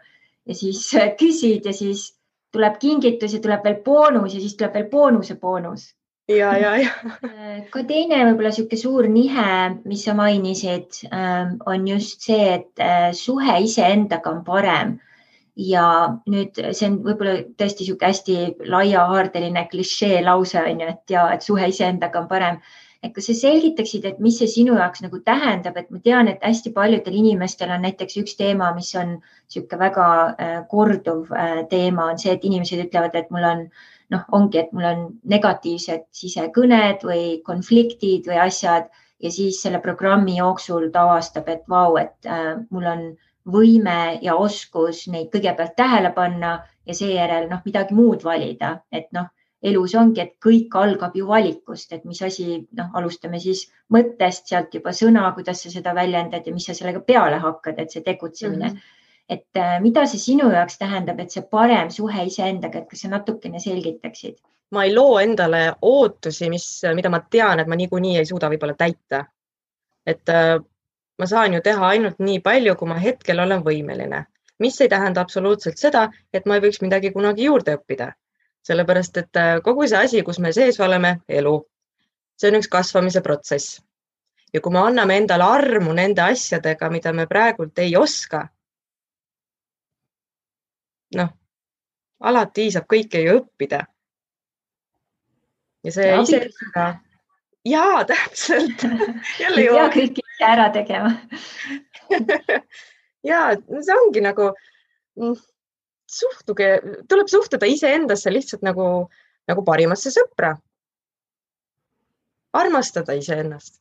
[0.46, 0.84] ja siis
[1.22, 2.12] küsid ja siis
[2.54, 5.92] tuleb kingitus ja tuleb veel boonus ja siis tuleb veel boonuse boonus.
[6.30, 6.92] ja, ja, ja.
[7.74, 9.54] ka teine võib-olla niisugune suur nihe,
[9.86, 15.00] mis sa mainisid, ähm, on just see, et äh, suhe iseendaga on parem
[15.62, 15.86] ja
[16.32, 21.46] nüüd see on võib-olla tõesti niisugune hästi laiahaardeline klišee lause on ju, et ja et
[21.46, 22.62] suhe iseendaga on parem.
[23.02, 26.44] et kas sa selgitaksid, et mis see sinu jaoks nagu tähendab, et ma tean, et
[26.46, 32.12] hästi paljudel inimestel on näiteks üks teema, mis on niisugune väga äh, korduv äh, teema,
[32.12, 33.64] on see, et inimesed ütlevad, et mul on
[34.14, 35.02] noh, ongi, et mul on
[35.34, 38.92] negatiivsed sisekõned või konfliktid või asjad
[39.22, 43.04] ja siis selle programmi jooksul ta avastab, et vau, et äh, mul on
[43.48, 49.30] võime ja oskus neid kõigepealt tähele panna ja seejärel noh, midagi muud valida, et noh,
[49.62, 54.74] elus ongi, et kõik algab ju valikust, et mis asi, noh, alustame siis mõttest, sealt
[54.74, 58.70] juba sõna, kuidas sa seda väljendad ja mis sa sellega peale hakkad, et see tegutsemine
[58.70, 58.76] mm.
[58.76, 58.98] -hmm.
[59.30, 63.10] et äh, mida see sinu jaoks tähendab, et see parem suhe iseendaga, et kas sa
[63.10, 64.38] natukene selgitaksid?
[64.72, 68.76] ma ei loo endale ootusi, mis, mida ma tean, et ma niikuinii ei suuda võib-olla
[68.78, 69.26] täita.
[70.06, 70.58] et äh,
[71.22, 74.24] ma saan ju teha ainult nii palju, kui ma hetkel olen võimeline,
[74.64, 78.14] mis ei tähenda absoluutselt seda, et ma ei võiks midagi kunagi juurde õppida.
[78.62, 81.54] sellepärast, et äh, kogu see asi, kus me sees oleme, elu,
[82.38, 83.82] see on üks kasvamise protsess.
[84.54, 88.42] ja kui me anname endale armu nende asjadega, mida me praegult ei oska,
[91.16, 91.32] noh,
[92.20, 93.86] alati saab kõike ju õppida.
[95.84, 96.44] ja see ise.
[97.66, 98.84] Jaa, täpselt
[99.44, 99.78] jälle jõuab.
[99.78, 101.14] ja kõike ise ära tegema
[103.32, 104.50] ja see ongi nagu
[105.20, 105.36] mm,
[106.12, 106.72] suhtuge,
[107.10, 108.86] tuleb suhtuda iseendasse lihtsalt nagu,
[109.48, 110.56] nagu parimasse sõpra.
[112.54, 113.80] armastada iseennast.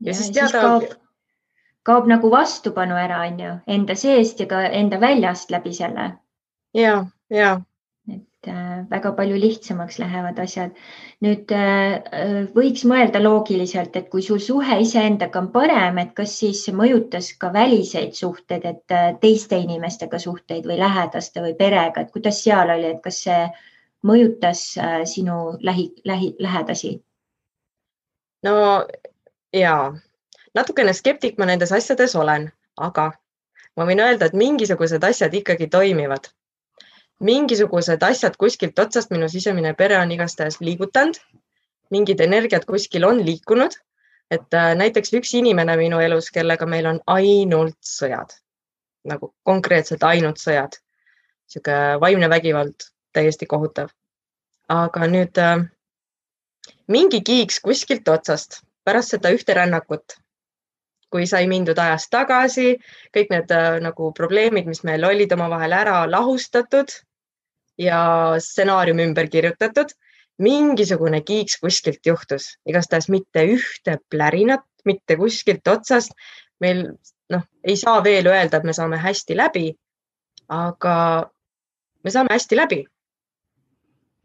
[0.00, 0.60] ja, ja siis teada.
[0.60, 0.90] Kaob,
[1.82, 6.12] kaob nagu vastupanu ära, on ju, enda seest ja ka enda väljast läbi selle.
[6.74, 7.60] ja, ja
[8.38, 10.70] et äh, väga palju lihtsamaks lähevad asjad.
[11.20, 16.36] nüüd äh, äh, võiks mõelda loogiliselt, et kui sul suhe iseendaga on parem, et kas
[16.38, 22.42] siis mõjutas ka väliseid suhteid, et teiste inimestega suhteid või lähedaste või perega, et kuidas
[22.44, 23.48] seal oli, et kas see
[24.06, 24.62] mõjutas
[25.10, 27.00] sinu lähi, lähi, lähedasi?
[28.46, 28.86] no
[29.52, 29.74] ja
[30.54, 33.10] natukene skeptik ma nendes asjades olen, aga
[33.76, 36.30] ma võin öelda, et mingisugused asjad ikkagi toimivad
[37.20, 41.18] mingisugused asjad kuskilt otsast minu sisemine pere on igastahes liigutanud,
[41.90, 43.72] mingid energiat kuskil on liikunud.
[44.30, 48.34] et äh, näiteks üks inimene minu elus, kellega meil on ainult sõjad,
[49.08, 50.76] nagu konkreetselt ainult sõjad,
[51.48, 53.88] sihuke vaimne vägivald, täiesti kohutav.
[54.68, 55.64] aga nüüd äh,
[56.86, 60.18] mingi kiiks kuskilt otsast pärast seda ühte rännakut,
[61.10, 62.76] kui sai mindud ajas tagasi,
[63.16, 66.92] kõik need äh, nagu probleemid, mis meil olid omavahel ära lahustatud
[67.78, 69.94] ja stsenaarium ümber kirjutatud.
[70.38, 76.12] mingisugune kiiks kuskilt juhtus, igastahes mitte ühte plärinat, mitte kuskilt otsast.
[76.60, 76.84] meil
[77.30, 79.74] noh, ei saa veel öelda, et me saame hästi läbi.
[80.48, 81.30] aga
[82.04, 82.84] me saame hästi läbi.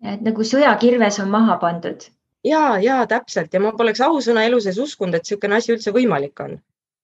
[0.03, 2.09] et nagu sõjakirves on maha pandud.
[2.43, 6.39] ja, ja täpselt ja ma poleks ausõna elu sees uskunud, et niisugune asi üldse võimalik
[6.39, 6.57] on.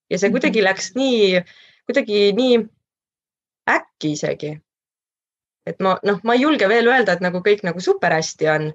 [0.09, 0.69] ja see kuidagi mm -hmm.
[0.69, 1.43] läks nii,
[1.85, 2.65] kuidagi nii
[3.69, 4.59] äkki isegi
[5.69, 8.69] et ma noh, ma ei julge veel öelda, et nagu kõik nagu super hästi on,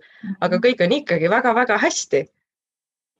[0.44, 2.24] aga kõik on ikkagi väga-väga hästi.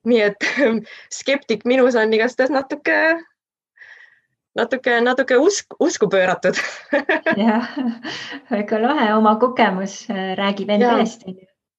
[0.05, 0.45] nii et
[1.19, 2.99] skeptik minus on igastahes natuke,
[4.59, 6.61] natuke, natuke usk, usku pööratud.
[7.41, 7.73] Jah,
[8.51, 11.25] väga lahe, oma kogemus äh, räägib enda eest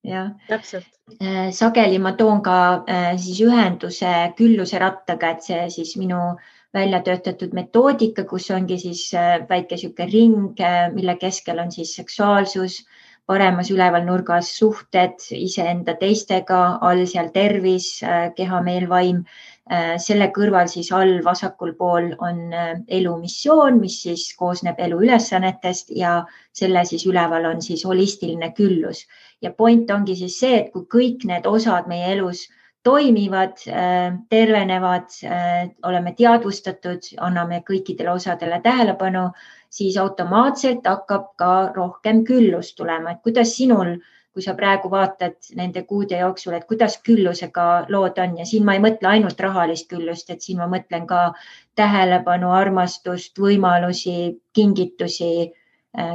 [0.05, 0.89] jah, täpselt.
[1.21, 2.57] Äh, sageli ma toon ka
[2.89, 8.77] äh, siis ühenduse külluse rattaga, et see siis minu äh, välja töötatud metoodika, kus ongi
[8.81, 12.81] siis äh, väike niisugune ring, äh, mille keskel on siis seksuaalsus,
[13.25, 19.25] paremas üleval nurgas suhted iseenda teistega, all seal tervis, äh, keha, meel, vaim.
[19.97, 26.11] selle kõrval siis all vasakul pool on elu missioon, mis siis koosneb elu ülesannetest ja
[26.53, 29.07] selle siis üleval on siis holistiline küllus.
[29.41, 32.45] ja point ongi siis see, et kui kõik need osad meie elus
[32.85, 39.31] toimivad, äh, tervenevad, äh, oleme teadvustatud, anname kõikidele osadele tähelepanu,
[39.69, 43.97] siis automaatselt hakkab ka rohkem küllust tulema, et kuidas sinul,
[44.35, 48.37] kui sa praegu vaatad nende kuude jooksul, et kuidas küllusega lood on?
[48.37, 51.21] Ja siin ma ei mõtle ainult rahalist küllust, et siin ma mõtlen ka
[51.79, 55.31] tähelepanu, armastust, võimalusi, kingitusi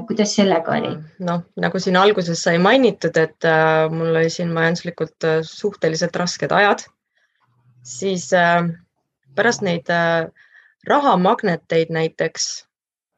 [0.08, 0.92] kuidas sellega oli?
[1.24, 6.52] noh, nagu siin alguses sai mainitud, et äh, mul oli siin majanduslikult äh, suhteliselt rasked
[6.52, 6.84] ajad,
[7.86, 8.66] siis äh,
[9.34, 10.28] pärast neid äh,
[10.88, 12.50] rahamagneteid näiteks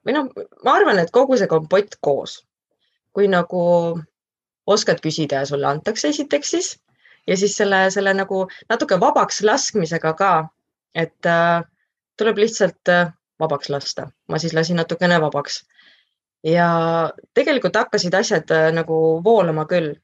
[0.07, 0.31] või noh,
[0.65, 2.41] ma arvan, et kogu see kompott koos,
[3.15, 3.63] kui nagu
[4.67, 6.73] oskad küsida ja sulle antakse esiteks siis
[7.27, 10.33] ja siis selle, selle nagu natuke vabaks laskmisega ka,
[10.95, 11.63] et äh,
[12.19, 15.63] tuleb lihtsalt äh, vabaks lasta, ma siis lasin natukene vabaks
[16.45, 16.69] ja
[17.35, 19.95] tegelikult hakkasid asjad äh, nagu voolama küll.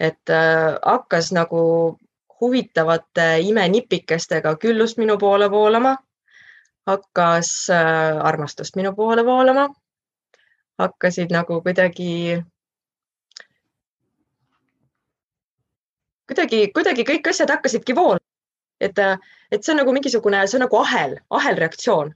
[0.00, 1.98] et äh, hakkas nagu
[2.40, 5.96] huvitavate imenipikestega küllust minu poole voolama,
[6.86, 9.68] hakkas äh, armastust minu poole voolama,
[10.78, 12.40] hakkasid nagu kuidagi,
[16.28, 18.24] kuidagi, kuidagi kõik asjad hakkasidki voolama.
[18.80, 18.96] et,
[19.52, 22.14] et see on nagu mingisugune, see on nagu ahel, ahelreaktsioon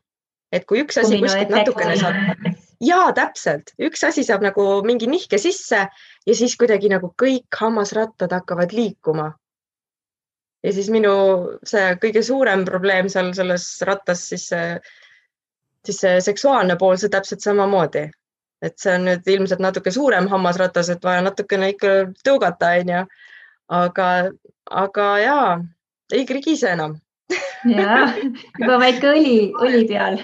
[0.54, 2.46] et kui üks asi kuskilt natukene saab,
[2.80, 5.86] ja täpselt, üks asi saab nagu mingi nihke sisse
[6.26, 9.32] ja siis kuidagi nagu kõik hammasrattad hakkavad liikuma.
[10.64, 11.14] ja siis minu
[11.66, 14.80] see kõige suurem probleem seal selles rattas, siis see,
[15.84, 18.10] siis see seksuaalne pool, see täpselt samamoodi.
[18.62, 21.88] et see on nüüd ilmselt natuke suurem hammasratas, et vaja natukene ikka
[22.24, 23.06] tõugata, onju.
[23.68, 24.10] aga,
[24.70, 25.40] aga ja
[26.12, 27.00] ei krigise enam
[27.68, 28.14] ja
[28.58, 30.18] juba väike õli, õli peal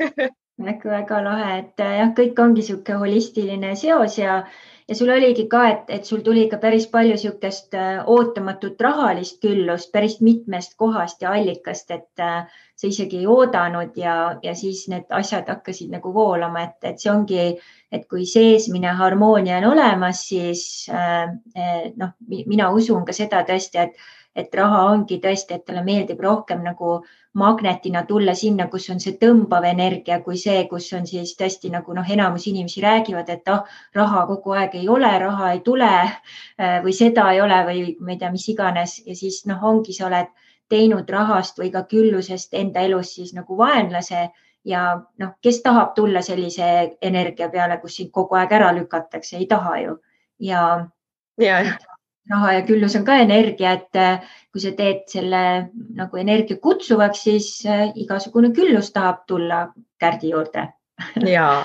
[0.66, 4.40] väga-väga lahe, et jah, kõik ongi niisugune holistiline seos ja,
[4.88, 9.40] ja sul oligi ka, et, et sul tuli ikka päris palju niisugust äh, ootamatut rahalist
[9.44, 12.44] küllust päris mitmest kohast ja allikast, et äh,
[12.76, 17.12] sa isegi ei oodanud ja, ja siis need asjad hakkasid nagu voolama, et, et see
[17.12, 17.50] ongi,
[17.92, 21.28] et kui seesmine harmoonia on olemas, siis äh,
[21.96, 26.62] noh, mina usun ka seda tõesti, et et raha ongi tõesti, et talle meeldib rohkem
[26.62, 27.00] nagu
[27.34, 31.94] magnetina tulla sinna, kus on see tõmbav energia, kui see, kus on siis tõesti nagu
[31.94, 33.64] noh, enamus inimesi räägivad, et ah,
[33.94, 38.14] raha kogu aeg ei ole, raha ei tule äh, või seda ei ole või ma
[38.14, 39.00] ei tea, mis iganes.
[39.06, 40.30] Ja siis noh, ongi, sa oled
[40.70, 44.28] teinud rahast või ka küllusest enda elus siis nagu vaenlase
[44.64, 44.84] ja
[45.18, 49.78] noh, kes tahab tulla sellise energia peale, kus sind kogu aeg ära lükatakse, ei taha
[49.84, 49.96] ju.
[50.40, 50.64] Ja,
[51.38, 51.62] ja
[52.30, 55.42] raha ja küllus on ka energia, et äh, kui sa teed selle
[55.98, 59.64] nagu energia kutsuvaks, siis äh, igasugune küllus tahab tulla
[60.00, 60.68] kärdi juurde.
[61.26, 61.48] ja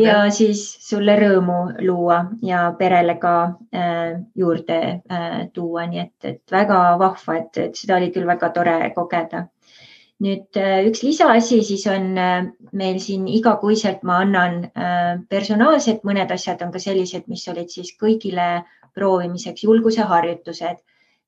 [0.00, 3.34] ja siis sulle rõõmu luua ja perele ka
[3.74, 4.78] äh, juurde
[5.10, 9.46] äh, tuua, nii et, et väga vahva, et, et seda oli küll väga tore kogeda
[10.22, 16.30] nüüd äh, üks lisaasi siis on äh, meil siin igakuiselt ma annan äh, personaalselt, mõned
[16.30, 20.82] asjad on ka sellised, mis olid siis kõigile proovimiseks julguseharjutused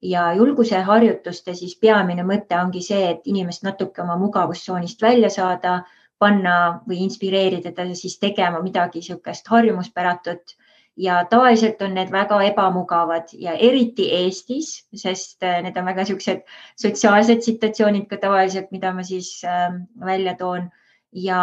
[0.06, 5.80] ja julguseharjutuste siis peamine mõte ongi see, et inimest natuke oma mugavustsoonist välja saada,
[6.18, 10.54] panna või inspireerida teda siis tegema midagi niisugust harjumuspäratut
[10.96, 16.42] ja tavaliselt on need väga ebamugavad ja eriti Eestis, sest äh, need on väga niisugused
[16.80, 20.70] sotsiaalsed situatsioonid ka tavaliselt, mida ma siis äh, välja toon
[21.12, 21.40] ja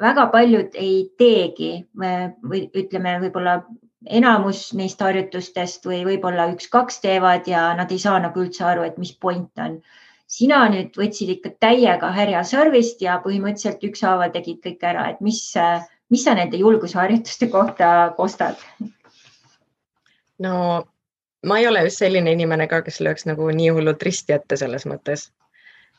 [0.00, 3.60] väga paljud ei teegi äh, või ütleme, võib-olla
[4.06, 8.98] enamus neist harjutustest või võib-olla üks-kaks teevad ja nad ei saa nagu üldse aru, et
[8.98, 9.80] mis point on.
[10.26, 15.38] sina nüüd võtsid ikka täiega härja sarvist ja põhimõtteliselt ükshaaval tegid kõik ära, et mis,
[16.10, 18.58] mis sa nende julgusharjutuste kohta kostad?
[20.38, 20.84] no
[21.46, 24.86] ma ei ole just selline inimene ka, kes lööks nagu nii hullult risti ette selles
[24.88, 25.30] mõttes.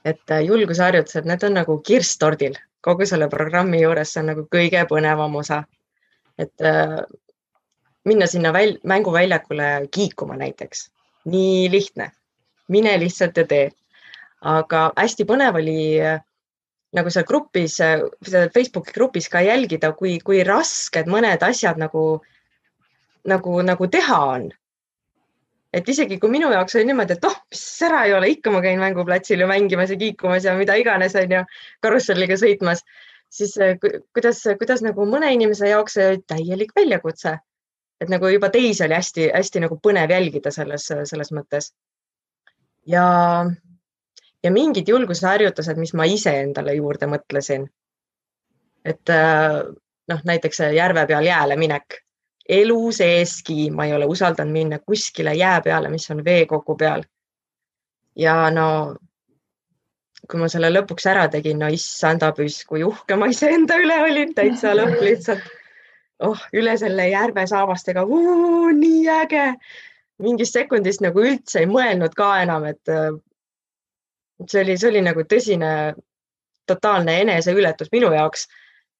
[0.05, 4.45] et äh, julgusharjutused, need on nagu kirss tordil, kogu selle programmi juures, see on nagu
[4.51, 5.63] kõige põnevam osa.
[6.37, 7.01] et äh,
[8.05, 10.89] minna sinna väl, mänguväljakule kiikuma näiteks,
[11.25, 12.11] nii lihtne,
[12.67, 13.71] mine lihtsalt ja tee.
[14.41, 16.21] aga hästi põnev oli äh,
[16.93, 17.99] nagu seal grupis, äh,
[18.53, 22.36] Facebooki grupis ka jälgida, kui, kui rasked mõned asjad nagu äh,
[23.27, 24.47] nagu, nagu teha on.
[25.77, 28.61] et isegi kui minu jaoks oli niimoodi, et oh, mis sära ei ole, ikka ma
[28.63, 31.41] käin mänguplatsil ju mängimas ja kiikumas ja mida iganes on ju
[31.83, 32.81] karusselliga sõitmas,
[33.29, 33.75] siis eh,
[34.15, 37.37] kuidas, kuidas nagu mõne inimese jaoks see oli täielik väljakutse.
[38.01, 41.73] et nagu juba teisi oli hästi-hästi nagu põnev jälgida selles, selles mõttes.
[42.87, 43.05] ja,
[44.43, 47.67] ja mingid julgusharjutused, mis ma iseendale juurde mõtlesin.
[48.85, 49.61] et eh,
[50.07, 52.06] noh, näiteks järve peal jääle minek
[52.49, 57.03] elu seeski ma ei ole usaldanud minna kuskile jää peale, mis on veekogu peal.
[58.15, 58.95] ja no
[60.27, 64.33] kui ma selle lõpuks ära tegin, no issanda püss, kui uhke ma iseenda üle olin,
[64.35, 65.43] täitsa lõpp lihtsalt.
[66.19, 68.05] oh, üle selle järve saabastega,
[68.79, 69.45] nii äge.
[70.23, 72.81] mingist sekundist nagu üldse ei mõelnud ka enam, et
[74.47, 75.93] see oli, see oli nagu tõsine,
[76.67, 78.47] totaalne eneseületus minu jaoks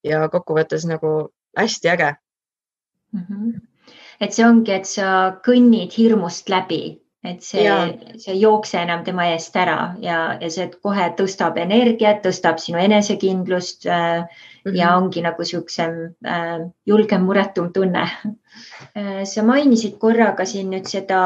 [0.04, 2.14] ja kokkuvõttes nagu hästi äge
[3.14, 3.26] mm.
[3.30, 3.60] -hmm.
[4.22, 5.10] et see ongi, et sa
[5.46, 7.68] kõnnid hirmust läbi, et see,
[8.18, 12.80] see ei jookse enam tema eest ära ja, ja see kohe tõstab energiat, tõstab sinu
[12.80, 14.26] enesekindlust äh, mm
[14.72, 14.76] -hmm.
[14.78, 15.04] ja mhm.
[15.04, 15.96] ongi nagu niisugusem
[16.26, 18.06] äh, julgem, muretum tunne
[18.98, 19.26] äh,.
[19.26, 21.24] sa mainisid korraga siin nüüd seda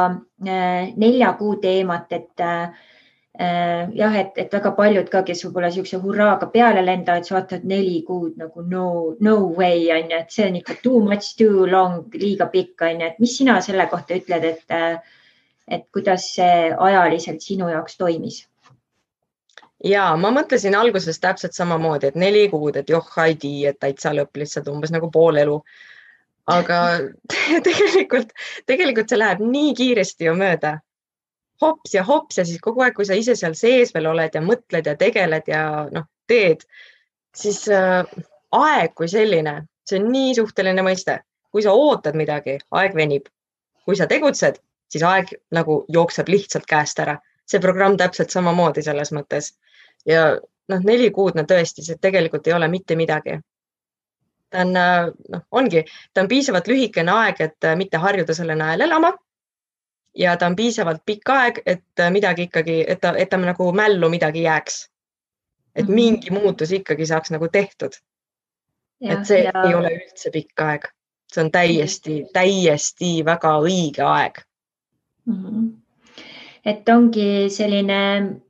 [0.48, 2.91] äh, nelja kuu teemat, et äh, Äh,
[3.40, 8.02] jah, et, et väga paljud ka, kes võib-olla niisuguse hurraaga peale lendavad, siis vaatavad neli
[8.08, 12.12] kuud nagu no, no way on ju, et see on ikka too much too long,
[12.14, 14.78] liiga pikk on ju, et mis sina selle kohta ütled, et,
[15.68, 18.44] et kuidas see ajaliselt sinu jaoks toimis?
[19.82, 24.12] ja ma mõtlesin alguses täpselt samamoodi, et neli kuud, et joh, ei tea, et täitsa
[24.14, 25.58] lõpp lihtsalt umbes nagu pool elu.
[26.52, 26.84] aga
[27.70, 28.36] tegelikult,
[28.68, 30.82] tegelikult see läheb nii kiiresti ju mööda
[31.62, 34.41] hops ja hops ja siis kogu aeg, kui sa ise seal sees veel oled ja
[34.43, 36.66] mõtled ja tegeled ja noh, teed,
[37.38, 38.01] siis äh,
[38.57, 41.22] aeg kui selline, see on nii suhteline mõiste.
[41.51, 43.26] kui sa ootad midagi, aeg venib.
[43.86, 47.18] kui sa tegutsed, siis aeg nagu jookseb lihtsalt käest ära.
[47.45, 49.53] see programm täpselt samamoodi selles mõttes
[50.05, 50.38] ja
[50.70, 53.39] noh, neli kuud, no tõesti, see tegelikult ei ole mitte midagi
[54.51, 55.84] ta on, äh, noh, ongi,
[56.14, 59.14] ta on piisavalt lühikene aeg, et äh, mitte harjuda selle najal elama
[60.16, 64.09] ja ta on piisavalt pikk aeg, et midagi ikkagi, et ta, et ta nagu mällu
[64.09, 64.88] midagi jääks.
[65.76, 65.93] et -hmm.
[65.93, 67.93] mingi muutus ikkagi saaks nagu tehtud.
[69.01, 69.51] et see ja...
[69.68, 70.91] ei ole üldse pikk aeg
[71.34, 74.43] see on täiesti, täiesti väga õige aeg
[75.26, 75.45] mm.
[75.45, 75.70] -hmm
[76.62, 77.99] et ongi selline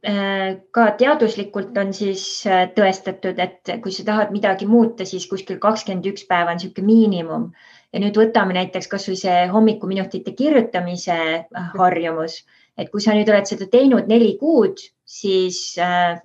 [0.04, 5.62] äh, ka teaduslikult on siis äh, tõestatud, et kui sa tahad midagi muuta, siis kuskil
[5.64, 7.46] kakskümmend üks päeva on niisugune miinimum.
[7.94, 12.42] Ja nüüd võtame näiteks kasvõi see hommikuminutite kirjutamise äh, harjumus,
[12.78, 14.80] et kui sa nüüd oled seda teinud neli kuud,
[15.12, 15.76] siis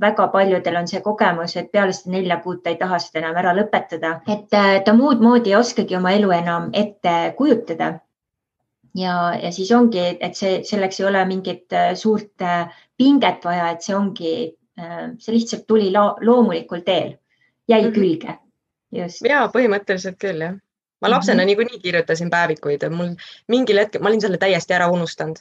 [0.01, 3.41] väga paljudel on see kogemus, et peale seda nelja kuud ta ei taha seda enam
[3.43, 4.47] ära lõpetada, et
[4.87, 7.97] ta muud moodi ei oskagi oma elu enam ette kujutada
[8.97, 13.71] ja, ja siis ongi, et see, selleks ei ole mingit äh, suurt äh, pinget vaja,
[13.75, 14.35] et see ongi,
[14.81, 17.17] äh, see lihtsalt tuli loomulikul teel,
[17.69, 17.95] jäi -hmm.
[17.95, 18.39] külge.
[19.29, 20.55] ja põhimõtteliselt küll jah.
[21.01, 21.47] Ma lapsena mm -hmm.
[21.47, 23.15] niikuinii kirjutasin päevikuid, mul
[23.49, 25.37] mingil hetkel, ma olin selle täiesti ära unustanud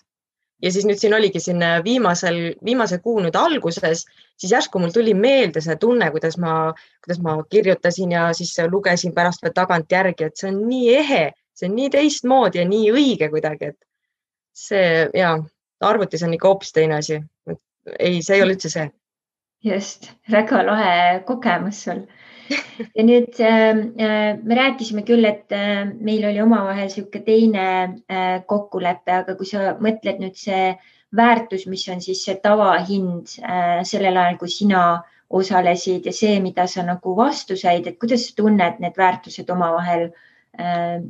[0.62, 4.06] ja siis nüüd siin oligi siin viimasel, viimase kuu nüüd alguses,
[4.38, 6.74] siis järsku mul tuli meelde see tunne, kuidas ma,
[7.06, 11.70] kuidas ma kirjutasin ja siis lugesin pärast veel tagantjärgi, et see on nii ehe see
[11.70, 13.80] on nii teistmoodi ja nii õige kuidagi, et
[14.56, 15.36] see ja
[15.84, 17.22] arvutis on ikka hoopis teine asi.
[18.00, 18.90] ei, see ei ole üldse see.
[19.64, 20.96] just, väga lahe
[21.28, 22.06] kogemus sul.
[22.96, 27.66] Ja nüüd ähm, äh, me rääkisime küll, et äh, meil oli omavahel niisugune teine
[28.12, 30.76] äh, kokkulepe, aga kui sa mõtled nüüd see
[31.16, 33.38] väärtus, mis on siis see tavahind
[33.88, 34.82] sellel ajal, kui sina
[35.30, 40.10] osalesid ja see, mida sa nagu vastu said, et kuidas sa tunned need väärtused omavahel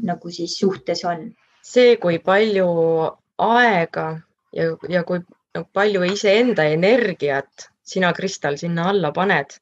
[0.06, 1.32] nagu siis suhtes on?
[1.66, 2.68] see, kui palju
[3.42, 4.06] aega
[4.54, 5.24] ja, ja kui
[5.56, 9.58] no, palju iseenda energiat sina, Kristal, sinna alla paned,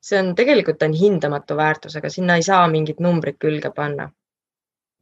[0.00, 4.10] see on tegelikult on hindamatu väärtusega, sinna ei saa mingit numbrit külge panna.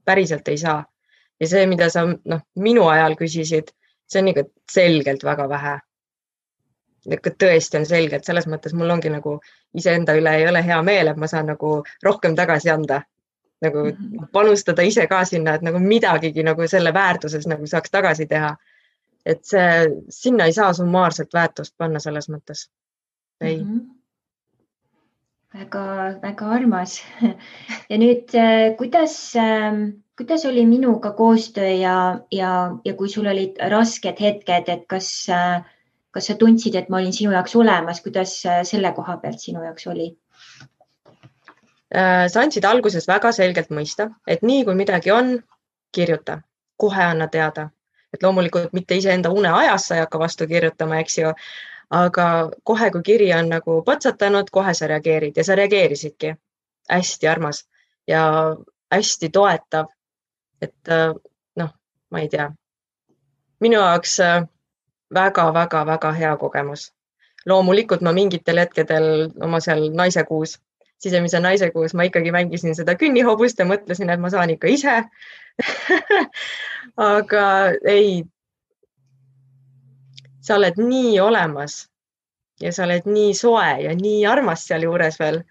[0.05, 0.85] päriselt ei saa.
[1.41, 3.73] ja see, mida sa noh, minu ajal küsisid,
[4.09, 5.79] see on ikka selgelt väga vähe.
[7.11, 9.41] ikka tõesti on selgelt, selles mõttes mul ongi nagu
[9.75, 13.03] iseenda üle ei ole hea meel, et ma saan nagu rohkem tagasi anda
[13.63, 14.31] nagu mhm.
[14.33, 18.57] panustada ise ka sinna, et nagu midagigi nagu selle väärtuses nagu saaks tagasi teha.
[19.27, 22.69] et see, sinna ei saa summaarselt väärtust panna selles mõttes.
[23.41, 23.71] ei mm.
[23.71, 23.96] -hmm
[25.57, 26.99] väga-väga armas.
[27.91, 32.53] ja nüüd, äh, kuidas, ähm, kuidas oli minuga koostöö ja, ja,
[32.85, 35.63] ja kui sul olid rasked hetked, et kas, äh,
[36.15, 39.65] kas sa tundsid, et ma olin sinu jaoks olemas, kuidas äh, selle koha pealt sinu
[39.65, 40.13] jaoks oli?
[41.97, 45.37] Sa andsid alguses väga selgelt mõista, et nii kui midagi on,
[45.95, 46.41] kirjuta,
[46.77, 47.69] kohe anna teada,
[48.13, 51.31] et loomulikult mitte iseenda uneajas sa ei hakka vastu kirjutama, eks ju.
[51.91, 56.35] Aga kohe, kui kiri on nagu patsatanud, kohe sa reageerid ja sa reageerisidki.
[56.91, 57.69] hästi armas
[58.07, 58.57] ja
[58.95, 59.87] hästi toetav.
[60.63, 61.15] et äh,
[61.57, 61.71] noh,
[62.11, 62.53] ma ei tea,
[63.61, 64.19] minu jaoks
[65.15, 66.93] väga-väga-väga äh, hea kogemus.
[67.47, 70.59] loomulikult ma mingitel hetkedel oma seal naise kuus
[70.99, 74.95] sisemise naise, kus ma ikkagi mängisin seda künnihobust ja mõtlesin, et ma saan ikka ise
[77.17, 77.45] aga
[77.85, 78.25] ei,
[80.47, 81.85] sa oled nii olemas
[82.63, 85.43] ja sa oled nii soe ja nii armas sealjuures veel.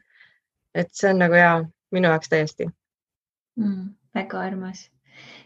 [0.75, 1.51] et see on nagu ja
[1.95, 2.67] minu jaoks täiesti
[3.55, 3.93] mm,.
[4.15, 4.89] väga armas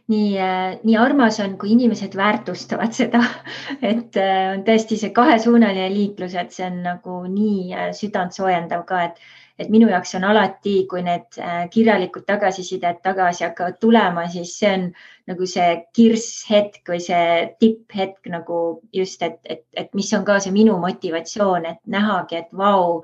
[0.10, 3.22] nii äh,, nii armas on, kui inimesed väärtustavad seda,
[3.91, 9.04] et äh, on tõesti see kahesuunaline liiklus, et see on nagu nii äh, südantsoojendav ka,
[9.10, 9.22] et
[9.60, 14.72] et minu jaoks on alati, kui need äh, kirjalikud tagasisidet tagasi hakkavad tulema, siis see
[14.72, 14.86] on
[15.30, 18.60] nagu see kirsshetk või see tipphetk nagu
[18.95, 23.03] just, et, et, et mis on ka see minu motivatsioon, et nähagi, et vau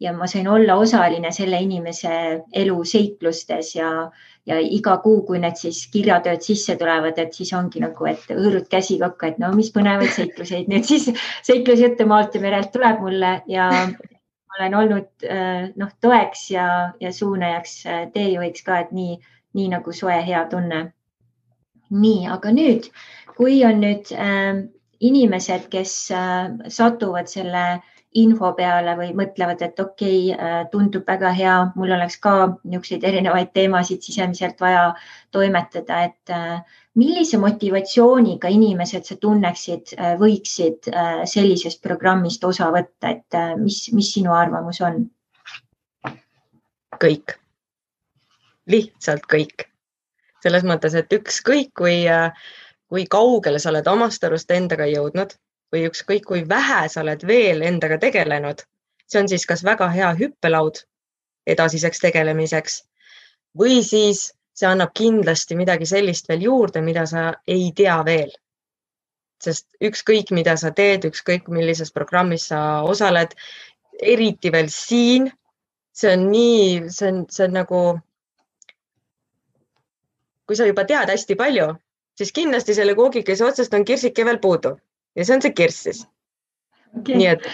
[0.00, 2.14] ja ma sain olla osaline selle inimese
[2.52, 3.90] elu seiklustes ja,
[4.46, 8.66] ja iga kuu, kui need siis kirjatööd sisse tulevad, et siis ongi nagu, et hõõrud
[8.70, 10.68] käsi kokku, et no mis põnevaid seikluseid.
[10.68, 11.08] Nüüd siis
[11.46, 13.70] seiklusjutte maalt ja merelt tuleb mulle ja
[14.58, 16.66] olen olnud äh, noh, toeks ja,
[17.00, 19.18] ja suunajaks, äh, teejuhiks ka, et nii,
[19.54, 20.84] nii nagu soe hea tunne.
[21.94, 22.88] nii, aga nüüd,
[23.36, 24.64] kui on nüüd äh,
[25.00, 27.64] inimesed, kes äh, satuvad selle
[28.14, 33.04] info peale või mõtlevad, et okei okay,, äh, tundub väga hea, mul oleks ka niisuguseid
[33.10, 34.84] erinevaid teemasid sisemiselt vaja
[35.34, 36.60] toimetada, et äh,
[37.00, 40.90] millise motivatsiooniga inimesed sa tunneksid, äh, võiksid
[41.30, 45.04] sellisest programmist osa võtta, et mis, mis sinu arvamus on?
[47.02, 47.34] kõik,
[48.70, 49.66] lihtsalt kõik.
[50.44, 52.04] selles mõttes, et ükskõik kui,
[52.92, 55.34] kui kaugele sa oled omast arust endaga jõudnud
[55.74, 58.62] või ükskõik kui vähe sa oled veel endaga tegelenud,
[59.10, 60.84] see on siis kas väga hea hüppelaud
[61.50, 62.78] edasiseks tegelemiseks
[63.58, 68.32] või siis see annab kindlasti midagi sellist veel juurde, mida sa ei tea veel.
[69.44, 73.34] sest ükskõik, mida sa teed, ükskõik millises programmis sa osaled,
[74.00, 75.26] eriti veel siin,
[75.92, 77.80] see on nii, see on, see on nagu
[80.46, 81.66] kui sa juba tead hästi palju,
[82.16, 84.78] siis kindlasti selle koogikese otsast on kirsike veel puudu
[85.16, 86.04] ja see on see kirss siis
[86.98, 87.16] okay..
[87.16, 87.48] nii et.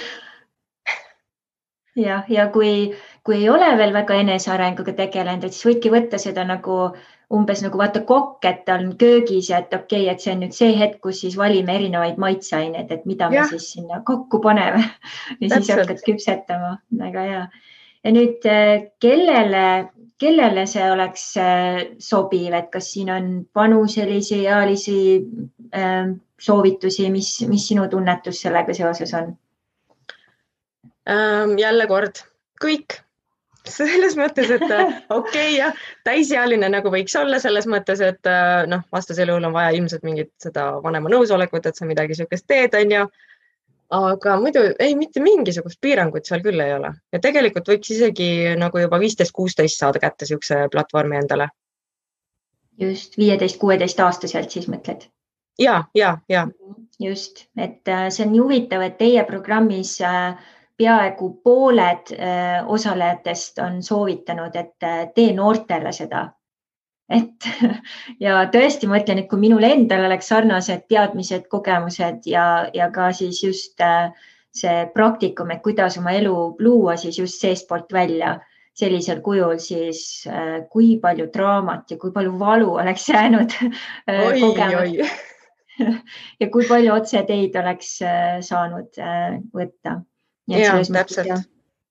[2.00, 2.92] jah, ja kui,
[3.26, 6.82] kui ei ole veel väga enesearenguga tegelenud, et siis võidki võtta seda nagu
[7.30, 10.40] umbes nagu vaata kokk, et ta on köögis ja et okei okay,, et see on
[10.42, 13.44] nüüd see hetk, kus siis valime erinevaid maitseaineid, et mida ja.
[13.44, 14.82] me siis sinna kokku paneme
[15.40, 15.64] ja Täpselt.
[15.64, 16.74] siis hakkad küpsetama,
[17.04, 17.46] väga hea.
[18.04, 18.48] ja nüüd
[19.02, 19.66] kellele,
[20.20, 24.96] kellele see oleks äh, sobiv, et kas siin on vanuselisi, ealisi
[25.74, 26.10] äh,
[26.40, 29.30] soovitusi, mis, mis sinu tunnetus sellega seoses on
[31.08, 31.56] ähm,?
[31.60, 32.20] jälle kord,
[32.62, 33.00] kõik
[33.70, 38.30] selles mõttes, et äh, okei okay, jah, täisealine nagu võiks olla selles mõttes, et
[38.68, 42.76] noh, vastasel juhul on vaja ilmselt mingit seda vanema nõusolekut, et sa midagi niisugust teed,
[42.76, 43.08] onju.
[43.90, 48.78] Aga muidu ei, mitte mingisugust piirangut seal küll ei ole ja tegelikult võiks isegi nagu
[48.78, 51.48] juba viisteist, kuusteist saada kätte niisuguse platvormi endale.
[52.78, 55.08] just viieteist, kuueteist aastaselt siis mõtled?
[55.58, 56.48] ja, ja, ja.
[56.98, 60.38] just, et äh, see on nii huvitav, et teie programmis äh,
[60.80, 66.28] peaaegu pooled äh, osalejatest on soovitanud, et tee noortele seda.
[67.10, 67.48] Et
[68.24, 73.10] ja tõesti, ma ütlen, et kui minul endal oleks sarnased teadmised, kogemused ja, ja ka
[73.16, 74.12] siis just äh,
[74.56, 78.38] see praktikum, et kuidas oma elu luua siis just seestpoolt välja.
[78.80, 80.22] Sellisel kujul, siis
[80.72, 83.56] kui palju draamat ja kui palju valu oleks jäänud
[84.06, 85.10] kogemata.
[86.40, 87.94] Ja kui palju otseteid oleks
[88.46, 88.98] saanud
[89.56, 89.94] võtta.
[90.48, 91.42] Ja, jah,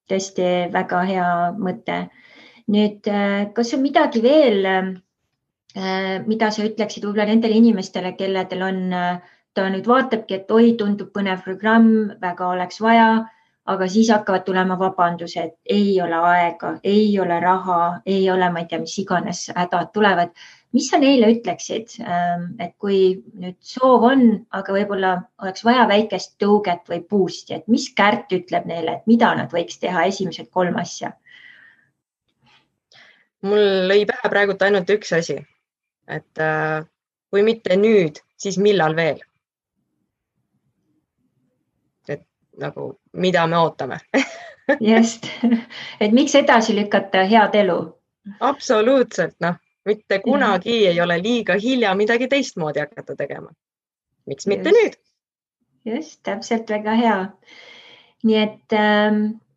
[0.10, 1.28] tõesti väga hea
[1.58, 2.08] mõte.
[2.70, 4.90] nüüd, äh, kas on midagi veel, äh,
[5.76, 9.20] mida sa ütleksid võib-olla nendele inimestele, kelledel on, äh,
[9.54, 13.10] ta nüüd vaatabki, et oi, tundub põnev programm, väga oleks vaja,
[13.70, 18.70] aga siis hakkavad tulema vabandused, ei ole aega, ei ole raha, ei ole, ma ei
[18.72, 20.34] tea, mis iganes hädad tulevad.
[20.74, 26.36] Mis sa neile ütleksid, ähm, et kui nüüd soov on, aga võib-olla oleks vaja väikest
[26.42, 30.78] tõuget või boost'i, et mis Kärt ütleb neile, et mida nad võiks teha, esimesed kolm
[30.82, 31.14] asja?
[33.42, 35.38] mul lõi pähe praegult ainult üks asi,
[36.10, 36.84] et äh,
[37.30, 39.22] kui mitte nüüd, siis millal veel?
[42.08, 42.26] et
[42.58, 44.00] nagu, mida me ootame
[44.92, 45.30] just,
[46.00, 47.80] et miks edasi lükata head elu?
[48.40, 49.58] absoluutselt, noh
[49.90, 50.92] mitte kunagi ja.
[50.92, 53.52] ei ole liiga hilja midagi teistmoodi hakata tegema.
[54.28, 54.80] miks mitte just.
[54.80, 54.98] nüüd?
[55.96, 57.20] just, täpselt, väga hea.
[58.24, 59.49] nii et ähm, äh,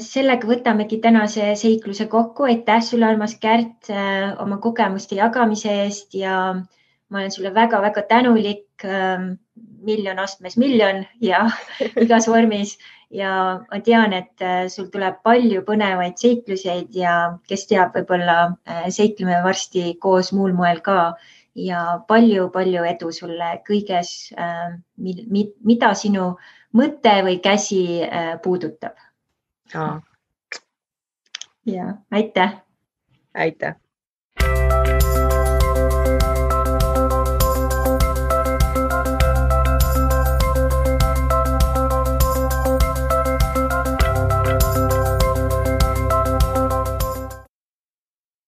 [0.00, 2.46] sellega võtamegi tänase seikluse kokku.
[2.48, 6.54] aitäh sulle, armas Kärt äh,, oma kogemuste jagamise eest ja
[7.12, 9.36] ma olen sulle väga-väga tänulik äh,.
[9.82, 11.44] miljon astmes miljon ja
[12.04, 12.78] igas vormis
[13.12, 13.32] ja
[13.68, 19.42] ma tean, et äh, sul tuleb palju põnevaid seikluseid ja kes teab, võib-olla äh, seikleme
[19.44, 21.14] varsti koos muul moel ka
[21.58, 26.32] ja palju-palju edu sulle kõiges, äh, mida sinu
[26.72, 27.82] mõte või käsi
[28.42, 28.96] puudutab.
[31.66, 32.62] Ja aitäh.
[33.34, 33.74] aitäh